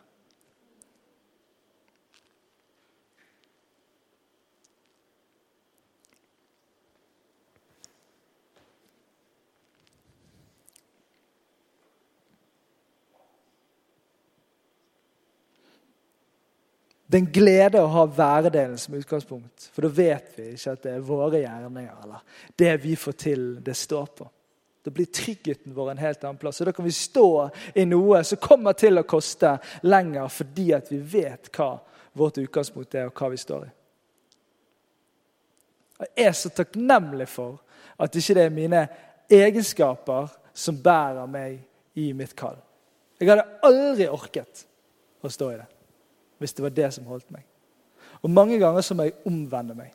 [17.09, 19.71] Det er en glede å ha væredelen som utgangspunkt.
[19.73, 23.45] For da vet vi ikke at det er våre gjerninger eller det vi får til,
[23.65, 24.27] det står på.
[24.85, 26.59] Da blir tryggheten vår en helt annen plass.
[26.61, 29.55] Og Da kan vi stå i noe som kommer til å koste
[29.89, 31.71] lenger, fordi at vi vet hva
[32.13, 33.73] vårt utgangspunkt er, og hva vi står i.
[36.05, 37.57] Jeg er så takknemlig for
[37.97, 38.85] at ikke det er mine
[39.33, 41.57] egenskaper som bærer meg
[41.97, 42.61] i mitt kall.
[43.17, 44.65] Jeg hadde aldri orket
[45.25, 45.69] å stå i det
[46.39, 47.45] hvis det var det som holdt meg.
[48.23, 49.93] Og mange ganger så må jeg omvende meg.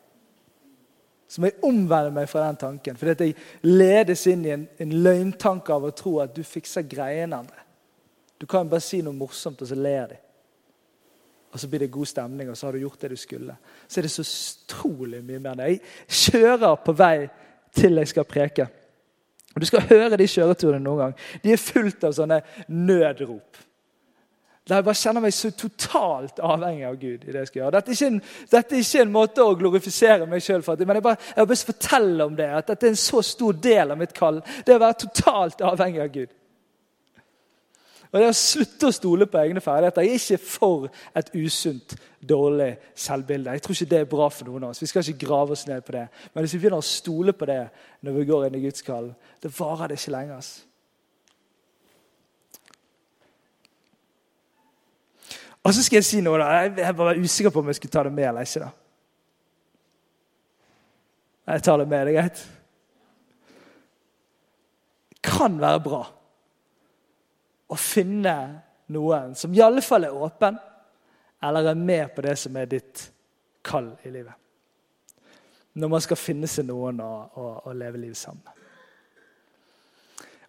[1.29, 2.97] Så må jeg omvende meg fra den tanken.
[2.97, 6.87] Fordi at jeg ledes inn i en, en løgntanke av å tro at du fikser
[6.89, 7.65] greiene, André.
[8.41, 10.21] Du kan bare si noe morsomt, og så ler de.
[11.55, 13.57] Og så blir det god stemning, og så har du gjort det du skulle.
[13.87, 15.63] Så er det så utrolig mye mer.
[15.69, 17.29] Jeg kjører på vei
[17.75, 18.67] til jeg skal preke.
[19.55, 21.15] Og Du skal høre de kjøreturene noen gang.
[21.45, 23.64] De er fullt av sånne nødrop.
[24.69, 27.25] Der jeg bare kjenner meg så totalt avhengig av Gud.
[27.25, 27.73] i det jeg skal gjøre.
[27.75, 28.23] Dette er ikke en,
[28.53, 32.25] er ikke en måte å glorifisere meg sjøl for, men jeg, bare, jeg bare fortelle
[32.25, 32.49] om det.
[32.49, 34.41] At dette er en så stor del av mitt kall.
[34.65, 36.33] Det å være totalt avhengig av Gud.
[38.15, 40.05] Og det å slutte å stole på egne ferdigheter.
[40.07, 40.85] Jeg er ikke for
[41.19, 43.57] et usunt, dårlig selvbilde.
[43.57, 44.81] Jeg tror ikke det er bra for noen av oss.
[44.81, 46.05] Vi skal ikke grave oss ned på det.
[46.33, 47.65] Men hvis vi begynner å stole på det
[48.07, 49.11] når vi går inn i Guds kall,
[49.43, 50.39] det varer det ikke lenger.
[50.39, 50.63] Altså.
[55.65, 56.39] Og så skal jeg si noe.
[56.41, 56.49] da.
[56.69, 58.61] Jeg var usikker på om jeg skulle ta det med eller ikke.
[58.61, 58.71] da.
[61.55, 62.07] Jeg tar det med.
[62.07, 62.45] Det er greit.
[65.25, 66.05] Kan være bra
[67.73, 68.37] å finne
[68.93, 70.59] noen som i alle fall er åpen,
[71.45, 73.07] eller er med på det som er ditt
[73.65, 74.37] kall i livet.
[75.75, 78.64] Når man skal finne seg noen å leve livet sammen med.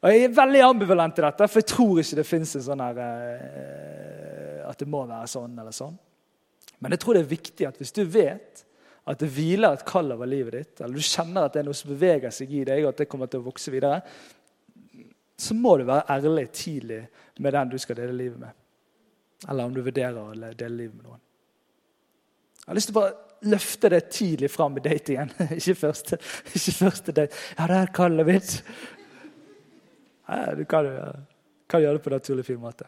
[0.06, 2.84] Og Jeg er veldig ambivalent til dette, for jeg tror ikke det fins en sånn
[2.84, 5.96] her eh, at det må være sånn eller sånn.
[6.78, 8.62] Men jeg tror det er viktig at hvis du vet
[9.10, 11.78] at det hviler et kall over livet ditt, eller du kjenner at det er noe
[11.78, 13.98] som beveger seg i deg, og at det kommer til å vokse videre,
[15.42, 17.02] så må du være ærlig tidlig
[17.42, 18.54] med den du skal dele livet med.
[19.50, 21.22] Eller om du vurderer å dele livet med noen.
[22.62, 25.34] Jeg har lyst til å bare løfte det tidlig fram i datingen.
[25.60, 26.18] ikke, første,
[26.50, 27.42] ikke første date.
[27.58, 28.56] 'Ja, det er kallet mitt.'
[30.28, 30.88] Du kan,
[31.70, 32.88] kan gjøre det på en naturlig, fin måte.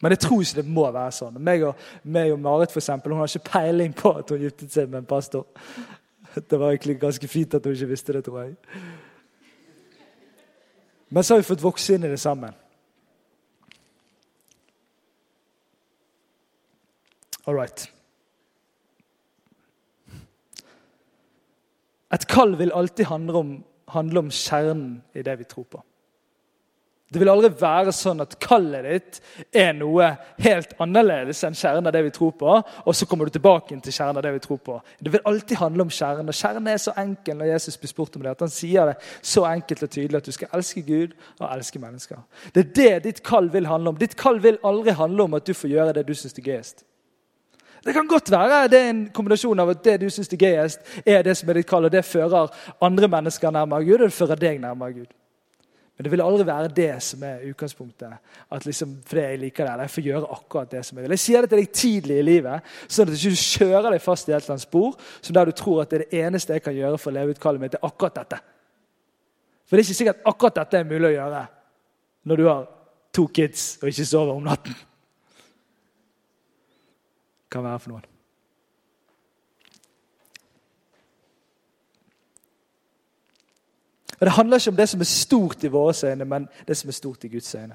[0.00, 1.36] Men jeg tror ikke det må være sånn.
[1.44, 4.72] Meg og, meg og Marit for eksempel, hun har ikke peiling på at hun giftet
[4.72, 5.44] seg med en pastor.
[6.34, 8.56] Det var egentlig ganske fint at hun ikke visste det, tror jeg.
[11.10, 12.54] Men så har vi fått vokse inn i det sammen.
[17.46, 17.88] All right.
[22.14, 23.50] Et kall vil alltid handle om,
[23.94, 25.82] handle om kjernen i det vi tror på.
[27.10, 29.16] Det vil aldri være sånn at kallet ditt
[29.58, 30.12] er noe
[30.44, 33.96] helt annerledes enn kjernen av det vi tror på, og så kommer du tilbake til
[33.96, 34.76] kjernen av det vi tror på.
[35.02, 36.30] Det vil alltid handle om kjernen.
[36.30, 38.94] Og kjernen er så enkel når Jesus blir spurt om det, at han sier det
[39.26, 42.22] så enkelt og tydelig at du skal elske Gud og elske mennesker.
[42.54, 43.98] Det er det ditt kall vil handle om.
[43.98, 46.86] Ditt kall vil aldri handle om at du får gjøre det du syns er gøyest.
[47.84, 50.82] Det kan godt være det er en kombinasjon av at det du syns er gøyest,
[51.06, 52.52] er det som er ditt kall, og det fører
[52.82, 55.16] andre mennesker nærmere Gud, og det fører deg nærmere Gud.
[55.96, 58.12] Men det vil aldri være det som er utgangspunktet.
[58.48, 61.12] At liksom, fordi jeg liker det, eller jeg får gjøre akkurat det som jeg vil.
[61.12, 64.30] Jeg sier det til deg tidlig i livet, sånn at du ikke kjører deg fast
[64.30, 66.64] i et eller annet spor som der du tror at det er det eneste jeg
[66.64, 68.38] kan gjøre for å leve ut kallet mitt, er akkurat dette.
[69.68, 71.42] For det er ikke sikkert akkurat dette er mulig å gjøre
[72.32, 72.64] når du har
[73.12, 74.80] to kids og ikke sover om natten.
[77.50, 78.06] Kan være for noen.
[84.20, 86.88] Og Det handler ikke om det som er stort i våre øyne, men det som
[86.88, 87.74] er stort i Guds øyne.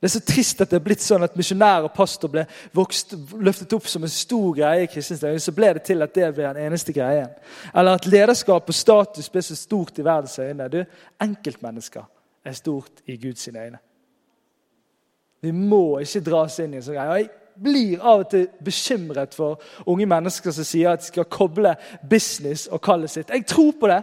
[0.00, 2.42] Det er så trist at det er blitt sånn at misjonær og pastor ble
[2.76, 5.40] vokst, løftet opp som en stor greie i kristens øyne.
[5.40, 7.30] Så ble det til at det ble den eneste greien.
[7.72, 10.68] Eller at lederskap og status ble så stort i verdens øyne.
[10.68, 10.82] Du,
[11.24, 12.04] Enkeltmennesker
[12.44, 13.80] er stort i Guds øyne.
[15.44, 17.30] Vi må ikke dras inn i en sånn greie Jeg
[17.64, 21.74] blir av og til bekymret for unge mennesker som sier at de skal koble
[22.10, 23.30] business og kallet sitt.
[23.30, 24.00] Jeg tror på det.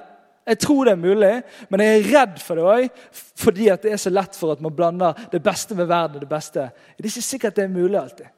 [0.48, 1.32] Jeg tror det er mulig,
[1.70, 3.02] men jeg er redd for det òg.
[3.44, 6.32] Fordi det er så lett for at man blander det beste med verden og det
[6.32, 6.70] beste.
[6.98, 8.32] Det er ikke sikkert det er mulig alltid.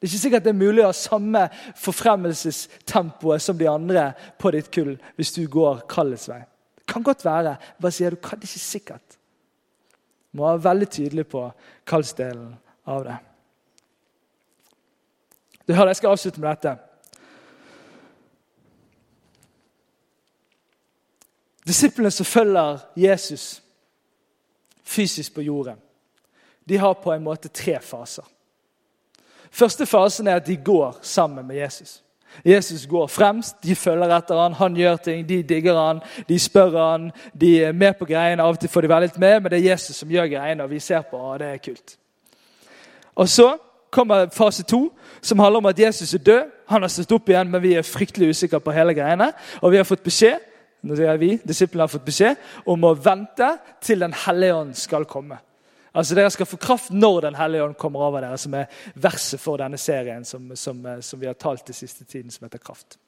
[0.00, 1.44] Det er ikke sikkert det er mulig å ha samme
[1.76, 4.06] forfremmelsestempoet som de andre
[4.40, 6.40] på ditt kull hvis du går kallets vei.
[6.80, 7.58] Det kan godt være.
[7.82, 9.19] Bare sier du det er ikke sikkert.
[10.32, 11.42] Må være veldig tydelig på
[11.86, 12.54] kallsdelen
[12.86, 13.16] av det.
[15.68, 16.76] Du hører, Jeg skal avslutte med dette.
[21.66, 23.62] Disiplene som følger Jesus
[24.82, 25.78] fysisk på jorden,
[26.68, 28.24] de har på en måte tre faser.
[29.50, 32.02] Første fasen er at de går sammen med Jesus.
[32.44, 36.76] Jesus går fremst, de følger etter han, han gjør ting, de digger han, de spør
[36.78, 37.08] han,
[37.40, 38.42] de er med på greiene.
[38.42, 40.64] Av og til får de være litt med, men det er Jesus som gjør greiene,
[40.64, 41.96] og vi ser på, og det er kult.
[43.20, 43.50] Og så
[43.90, 44.86] kommer fase to,
[45.20, 46.52] som handler om at Jesus er død.
[46.70, 49.32] Han har stått opp igjen, men vi er fryktelig usikre på hele greiene.
[49.60, 50.46] Og vi har fått beskjed
[50.80, 53.50] nå sier vi, disiplene har fått beskjed om å vente
[53.84, 55.36] til Den hellige ånd skal komme.
[55.92, 59.40] Altså Dere skal få kraft når Den hellige ånd kommer over dere, som er verset
[59.40, 62.98] for denne serien som, som, som vi har talt den siste tiden, som heter Kraft.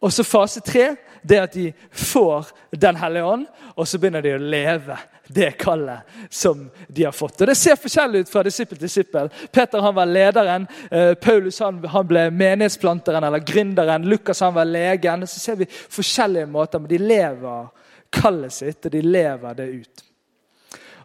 [0.00, 0.92] Og så fase tre
[1.26, 4.98] det at de får Den hellige ånd, og så begynner de å leve
[5.28, 7.40] det kallet som de har fått.
[7.40, 9.30] Og Det ser forskjellig ut fra disippel til disippel.
[9.52, 14.64] Peter han var lederen, eh, Paulus han, han ble menighetsplanteren eller gründeren, Lukas han var
[14.64, 15.26] legen.
[15.26, 17.68] Så ser vi forskjellige måter, men de lever
[18.12, 20.07] kallet sitt, og de lever det ut.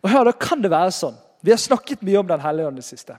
[0.03, 1.15] Og hør, da kan det være sånn.
[1.43, 3.17] Vi har snakket mye om Den hellige ånd det siste.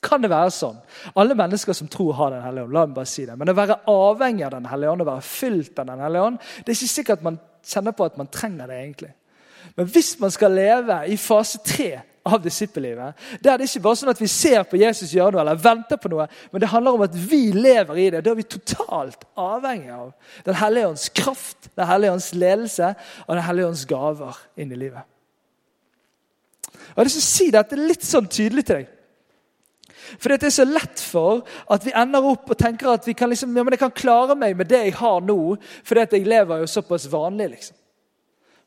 [0.00, 0.78] Kan det være sånn?
[1.12, 2.72] Alle mennesker som tror har Den hellige ånd.
[2.72, 3.36] la meg bare si det.
[3.36, 6.38] Men å være avhengig av Den hellige ånd, å være fylt av Den hellige ånd,
[6.64, 9.12] det er ikke sikkert at man kjenner på at man trenger det egentlig.
[9.76, 14.12] Men hvis man skal leve i fase tre av disippellivet, der det ikke bare sånn
[14.12, 17.04] at vi ser på Jesus gjøre noe eller venter på noe, men det handler om
[17.04, 18.24] at vi lever i det.
[18.24, 20.12] Da er vi totalt avhengig av
[20.44, 22.94] Den hellige ånds kraft, Den hellige ånds ledelse
[23.26, 25.09] og Den hellige ånds gaver inn i livet.
[26.90, 28.96] Jeg har lyst til å si dette litt sånn tydelig til deg.
[30.18, 33.30] For det er så lett for at vi ender opp og tenker at vi kan
[33.30, 35.38] liksom, ja, men jeg kan klare meg med det jeg har nå,
[35.86, 37.50] fordi at jeg lever jo såpass vanlig.
[37.54, 37.76] liksom.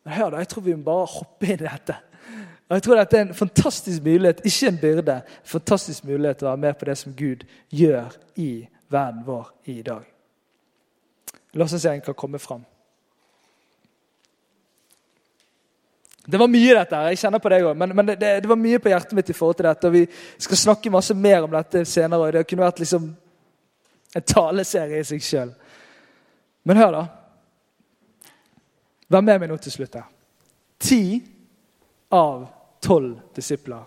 [0.03, 1.97] Men hør da, jeg tror vi må bare hoppe inn i dette.
[2.69, 5.21] Og jeg tror dette er en fantastisk mulighet, ikke en byrde.
[5.43, 9.81] fantastisk mulighet til å være med på det som Gud gjør i verden vår i
[9.81, 10.07] dag.
[11.53, 12.63] La oss se om en kan komme fram.
[16.25, 16.95] Det var mye, dette.
[16.95, 19.29] her, Jeg kjenner på det også, Men, men det, det, var mye på hjertet mitt
[19.29, 19.87] i forhold til dette.
[19.87, 20.07] og Vi
[20.37, 22.19] skal snakke masse mer om dette senere.
[22.19, 23.15] og Det kunne vært liksom
[24.15, 25.53] en taleserie i seg sjøl.
[26.63, 27.05] Men hør, da.
[29.09, 29.95] Vær med meg nå til slutt.
[29.95, 30.07] her.
[30.79, 31.23] Ti
[32.11, 32.47] av
[32.81, 33.83] tolv disipler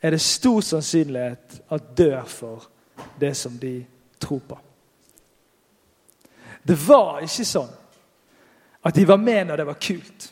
[0.00, 2.64] er det stor sannsynlighet at dør for
[3.20, 3.84] det som de
[4.18, 4.58] tror på.
[6.62, 7.70] Det var ikke sånn
[8.82, 10.30] at de var med når det var kult.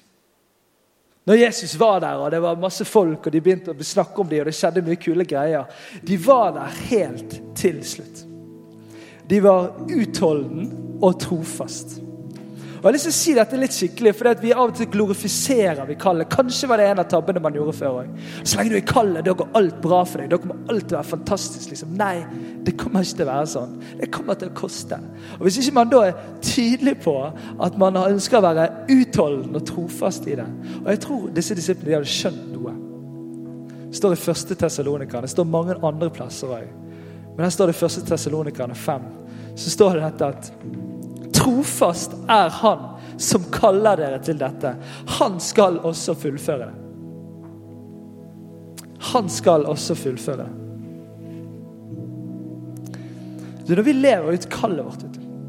[1.29, 4.29] Når Jesus var der, og det var masse folk, og de begynte å snakke om
[4.31, 5.69] dem, og det skjedde mye kule greier
[6.01, 8.25] De var der helt til slutt.
[9.29, 10.71] De var utholden
[11.05, 11.99] og trofast.
[12.79, 14.87] Og jeg har lyst til å si dette litt skikkelig, for vi av og til
[14.93, 16.29] glorifiserer vi kallet.
[16.31, 18.13] Kanskje var det en av tabbene man gjorde før òg.
[18.45, 20.31] Så lenge du er i kallet, da går alt bra for deg.
[20.31, 21.73] Da kommer alt til å være fantastisk.
[21.73, 21.97] Liksom.
[21.99, 22.23] Nei,
[22.63, 23.73] det kommer ikke til å være sånn.
[23.99, 25.01] Det kommer til å koste.
[25.41, 29.67] Og Hvis ikke man da er tydelig på at man ønsker å være utholdende og
[29.73, 30.47] trofast i det
[30.85, 32.77] Og jeg tror disse disiplene de hadde skjønt noe.
[33.89, 35.27] Det står i første Tessalonikerne.
[35.27, 36.71] Det står mange andre plasser òg.
[37.35, 39.11] Men her står det i første Tessalonikerne 5.
[39.59, 40.53] Så står det dette at
[41.49, 42.79] Trofast er Han
[43.19, 44.75] som kaller dere til dette.
[45.19, 46.75] Han skal også fullføre det.
[49.13, 50.51] Han skal også fullføre det.
[53.65, 55.03] Du, når vi lever ut kallet vårt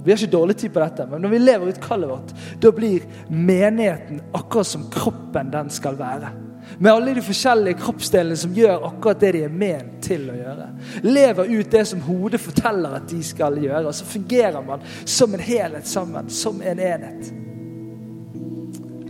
[0.03, 2.31] Vi har ikke dårlig tid på dette, men når vi lever ut kallet vårt,
[2.63, 6.31] da blir menigheten akkurat som kroppen den skal være.
[6.79, 10.67] Med alle de forskjellige kroppsdelene som gjør akkurat det de er ment til å gjøre.
[11.03, 13.89] Lever ut det som hodet forteller at de skal gjøre.
[13.89, 17.33] Og så fungerer man som en helhet sammen, som en enhet.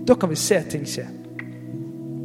[0.09, 1.05] Da kan vi se ting skje.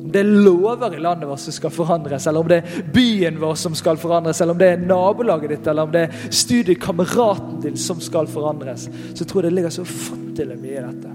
[0.05, 3.37] Om det er lover i landet vårt som skal forandres, eller om det er byen
[3.41, 7.61] vår som skal forandres, eller om det er nabolaget ditt, eller om det er studiekameraten
[7.67, 11.15] din som skal forandres, så tror jeg det ligger så ufattelig mye i dette.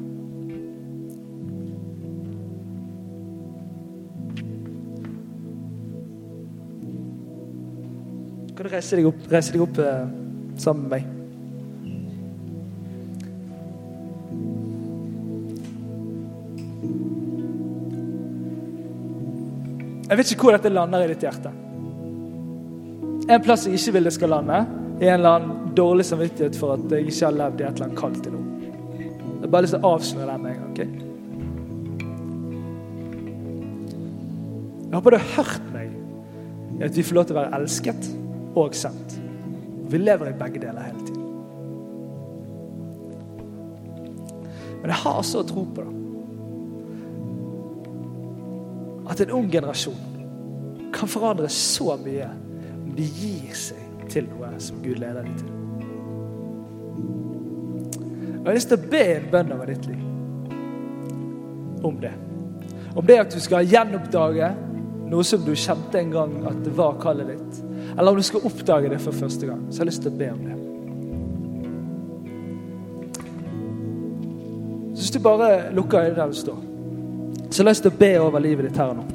[8.59, 10.07] Kan du reise deg opp, reise deg opp eh,
[10.59, 11.03] sammen med meg?
[20.09, 21.55] Jeg vet ikke hvor dette lander i ditt hjerte.
[23.31, 24.59] En plass jeg ikke vil det skal lande,
[24.99, 27.87] er en eller annen dårlig samvittighet for at jeg ikke har levd i et eller
[27.87, 28.43] annet kaldt til nå.
[28.99, 30.71] Jeg har bare lyst til å avsløre den med en gang.
[30.75, 30.89] Okay?
[34.83, 35.87] Jeg håper du har hørt meg
[36.75, 38.18] i at vi får lov til å være elsket
[38.65, 39.17] og sendt.
[39.89, 41.25] Vi lever i begge deler hele tiden.
[44.81, 45.95] Men jeg har så tro på det.
[49.09, 50.05] At en ung generasjon
[50.93, 52.29] kan forandre så mye
[52.83, 55.49] om de gir seg til noe som Gud leder dem til.
[58.39, 60.05] Og Jeg har lyst til å be en bønn over ditt liv
[61.85, 62.13] om det.
[62.95, 64.49] Om det at du skal gjenoppdage
[65.09, 67.59] noe som du kjente en gang at det var kallet ditt.
[67.99, 69.65] Eller om du skal oppdage det for første gang.
[69.69, 70.55] Så jeg har lyst til å be om det.
[74.95, 76.59] Så hvis du bare lukker øynene der du står,
[77.49, 79.07] så har jeg lyst til å be over livet ditt her og nå.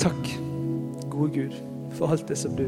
[0.00, 0.40] Takk,
[1.20, 1.60] gode Gud,
[1.96, 2.66] for alt det som du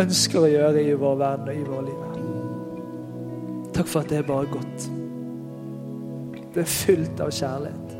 [0.00, 2.00] ønsker å gjøre i vår verden og i våre liv.
[3.72, 4.88] Takk for at det er bare godt.
[6.52, 7.94] Det er fylt av kjærlighet.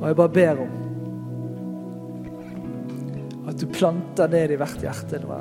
[0.00, 0.72] Og jeg bare ber om
[3.48, 5.38] at du planter ned i hvert hjerte nå.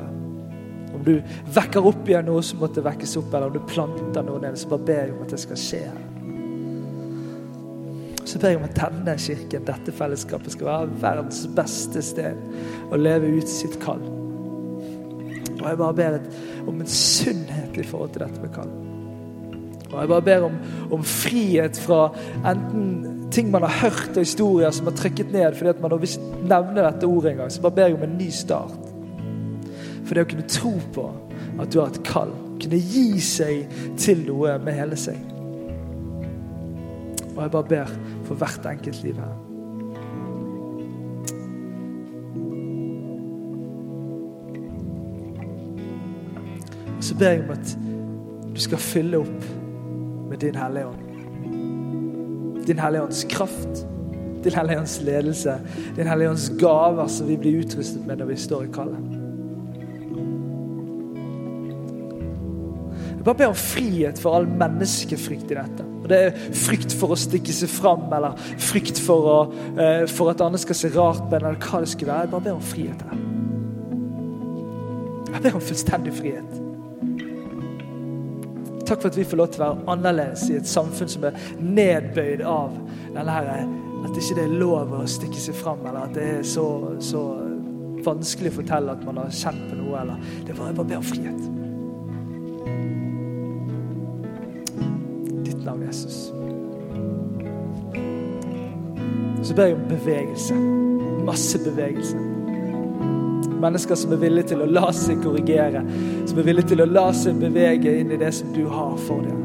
[0.93, 1.15] Om du
[1.55, 4.69] vekker opp igjen noe som måtte vekkes opp, eller om du planter noe ned, så
[4.73, 6.02] bare ber jeg om at det skal skje her.
[8.33, 12.39] Så ber jeg om at denne kirken, dette fellesskapet, skal være verdens beste sted
[12.89, 14.01] å leve ut sitt kall.
[15.59, 16.15] Og jeg bare ber
[16.65, 18.71] om en sunnhet i forhold til dette med kall.
[19.91, 20.55] Og jeg bare ber om,
[20.97, 22.07] om, frihet fra
[22.49, 26.47] enten ting man har hørt og historier som har trykket ned fordi at man ikke
[26.49, 27.53] nevner dette ordet engang.
[27.53, 28.89] Så bare ber jeg om en ny start.
[30.07, 31.05] For det å kunne tro på
[31.61, 32.33] at du har et kall.
[32.57, 35.21] Kunne gi seg til noe med hele seg.
[37.35, 37.85] Og jeg bare ber
[38.23, 39.33] for hvert enkelt liv her.
[46.97, 47.77] Og så ber jeg om at
[48.53, 49.49] du skal fylle opp
[50.29, 51.01] med din Hellige Ånd.
[52.67, 53.87] Din Hellige Ånds kraft,
[54.43, 55.57] din Hellige Ånds ledelse,
[55.95, 59.12] din Hellige Ånds gaver som vi blir utrustet med når vi står i kallet.
[63.23, 65.83] Jeg bare ber om frihet for all menneskefrykt i dette.
[66.03, 69.37] Og Det er frykt for å stikke seg fram, eller frykt for, å,
[69.77, 72.25] uh, for at andre skal se rart på en, eller hva det skulle være.
[72.25, 73.23] Jeg bare ber om frihet her.
[75.29, 76.51] Jeg ber om fullstendig frihet.
[78.83, 81.39] Takk for at vi får lov til å være annerledes i et samfunn som er
[81.63, 82.75] nedbøyd av
[83.15, 83.65] denne her,
[84.03, 86.67] at ikke det er lov å stikke seg fram, eller at det er så,
[86.99, 87.23] så
[88.03, 89.95] vanskelig å fortelle at man har kjent på noe.
[90.03, 90.31] Eller.
[90.43, 91.62] Det er bare, jeg bare ber om frihet.
[95.93, 96.33] Jesus.
[99.43, 100.55] Så ber jeg om bevegelse.
[101.25, 102.17] Masse bevegelse.
[103.63, 105.85] mennesker som er villige til å la seg korrigere.
[106.27, 109.21] Som er villige til å la seg bevege inn i det som du har for
[109.23, 109.39] dem.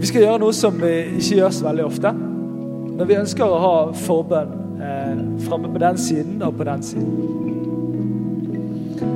[0.00, 2.14] Vi skal gjøre noe som vi ikke gjør så veldig ofte.
[2.16, 7.59] Men vi ønsker å ha forbønn eh, framme på den siden og på den siden.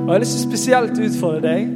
[0.04, 1.68] Og Jeg har lyst til spesielt utfordre deg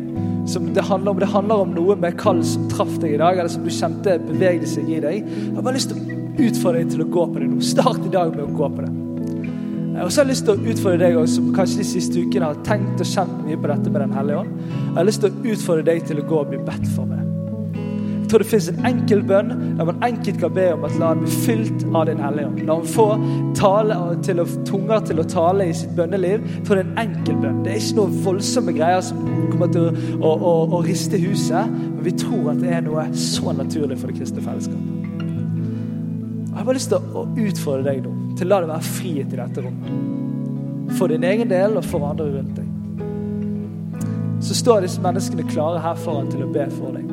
[0.53, 1.21] som det handler om.
[1.23, 4.19] Det handler om noe med kall som traff deg i dag, eller som du kjente
[4.27, 5.23] bevegde seg i deg.
[5.25, 6.19] Jeg har bare lyst til å
[6.49, 7.61] utfordre deg til å gå på det nå.
[7.65, 8.91] Start i dag med å gå på det.
[8.93, 12.21] Eh, Og så har jeg lyst til å utfordre deg også, som kanskje de siste
[12.21, 14.61] ukene har tenkt og kjent mye på dette med Den hellige ånd.
[14.77, 17.28] Jeg har lyst til å utfordre deg til å gå og bli bedt for meg.
[18.29, 21.23] Tror det fins en enkel bønn der man enkelt kan be om at la han
[21.23, 22.61] bli fylt av Din hellige ånd.
[22.69, 23.07] La han få
[23.59, 26.45] tale til å, tunger til å tale i sitt bønneliv.
[26.67, 27.63] For det er en enkel bønn.
[27.65, 32.05] Det er ikke noen voldsomme greier som kommer til å, å, å riste huset, men
[32.07, 34.95] vi tror at det er noe så naturlig for det kristne fellesskapet.
[36.49, 38.87] Og Jeg har bare lyst til å utfordre deg nå til å la det være
[38.87, 40.97] frihet i dette rommet.
[40.99, 42.67] For din egen del og for andre rundt deg.
[44.43, 47.07] Så står disse menneskene klare her foran til å be for deg.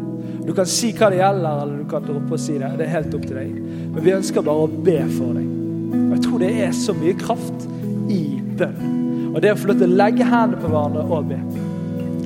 [0.45, 2.69] Du kan si hva det gjelder, eller du kan droppe å si det.
[2.77, 3.53] Det er helt opp til deg.
[3.95, 5.47] Men vi ønsker bare å be for deg.
[5.95, 7.65] Og Jeg tror det er så mye kraft
[8.13, 8.21] i
[8.59, 8.91] bønn.
[9.33, 11.39] Og det å få lov til å legge hendene på hverandre og be.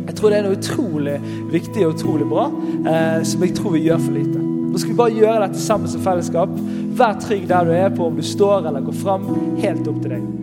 [0.09, 1.15] Jeg tror det er noe utrolig
[1.53, 2.49] viktig og utrolig bra,
[2.91, 4.43] eh, som jeg tror vi gjør for lite.
[4.69, 6.59] Nå skal vi bare gjøre dette sammen som fellesskap.
[6.99, 9.31] Vær trygg der du er på om du står eller går fram.
[9.63, 10.38] Helt opp til deg.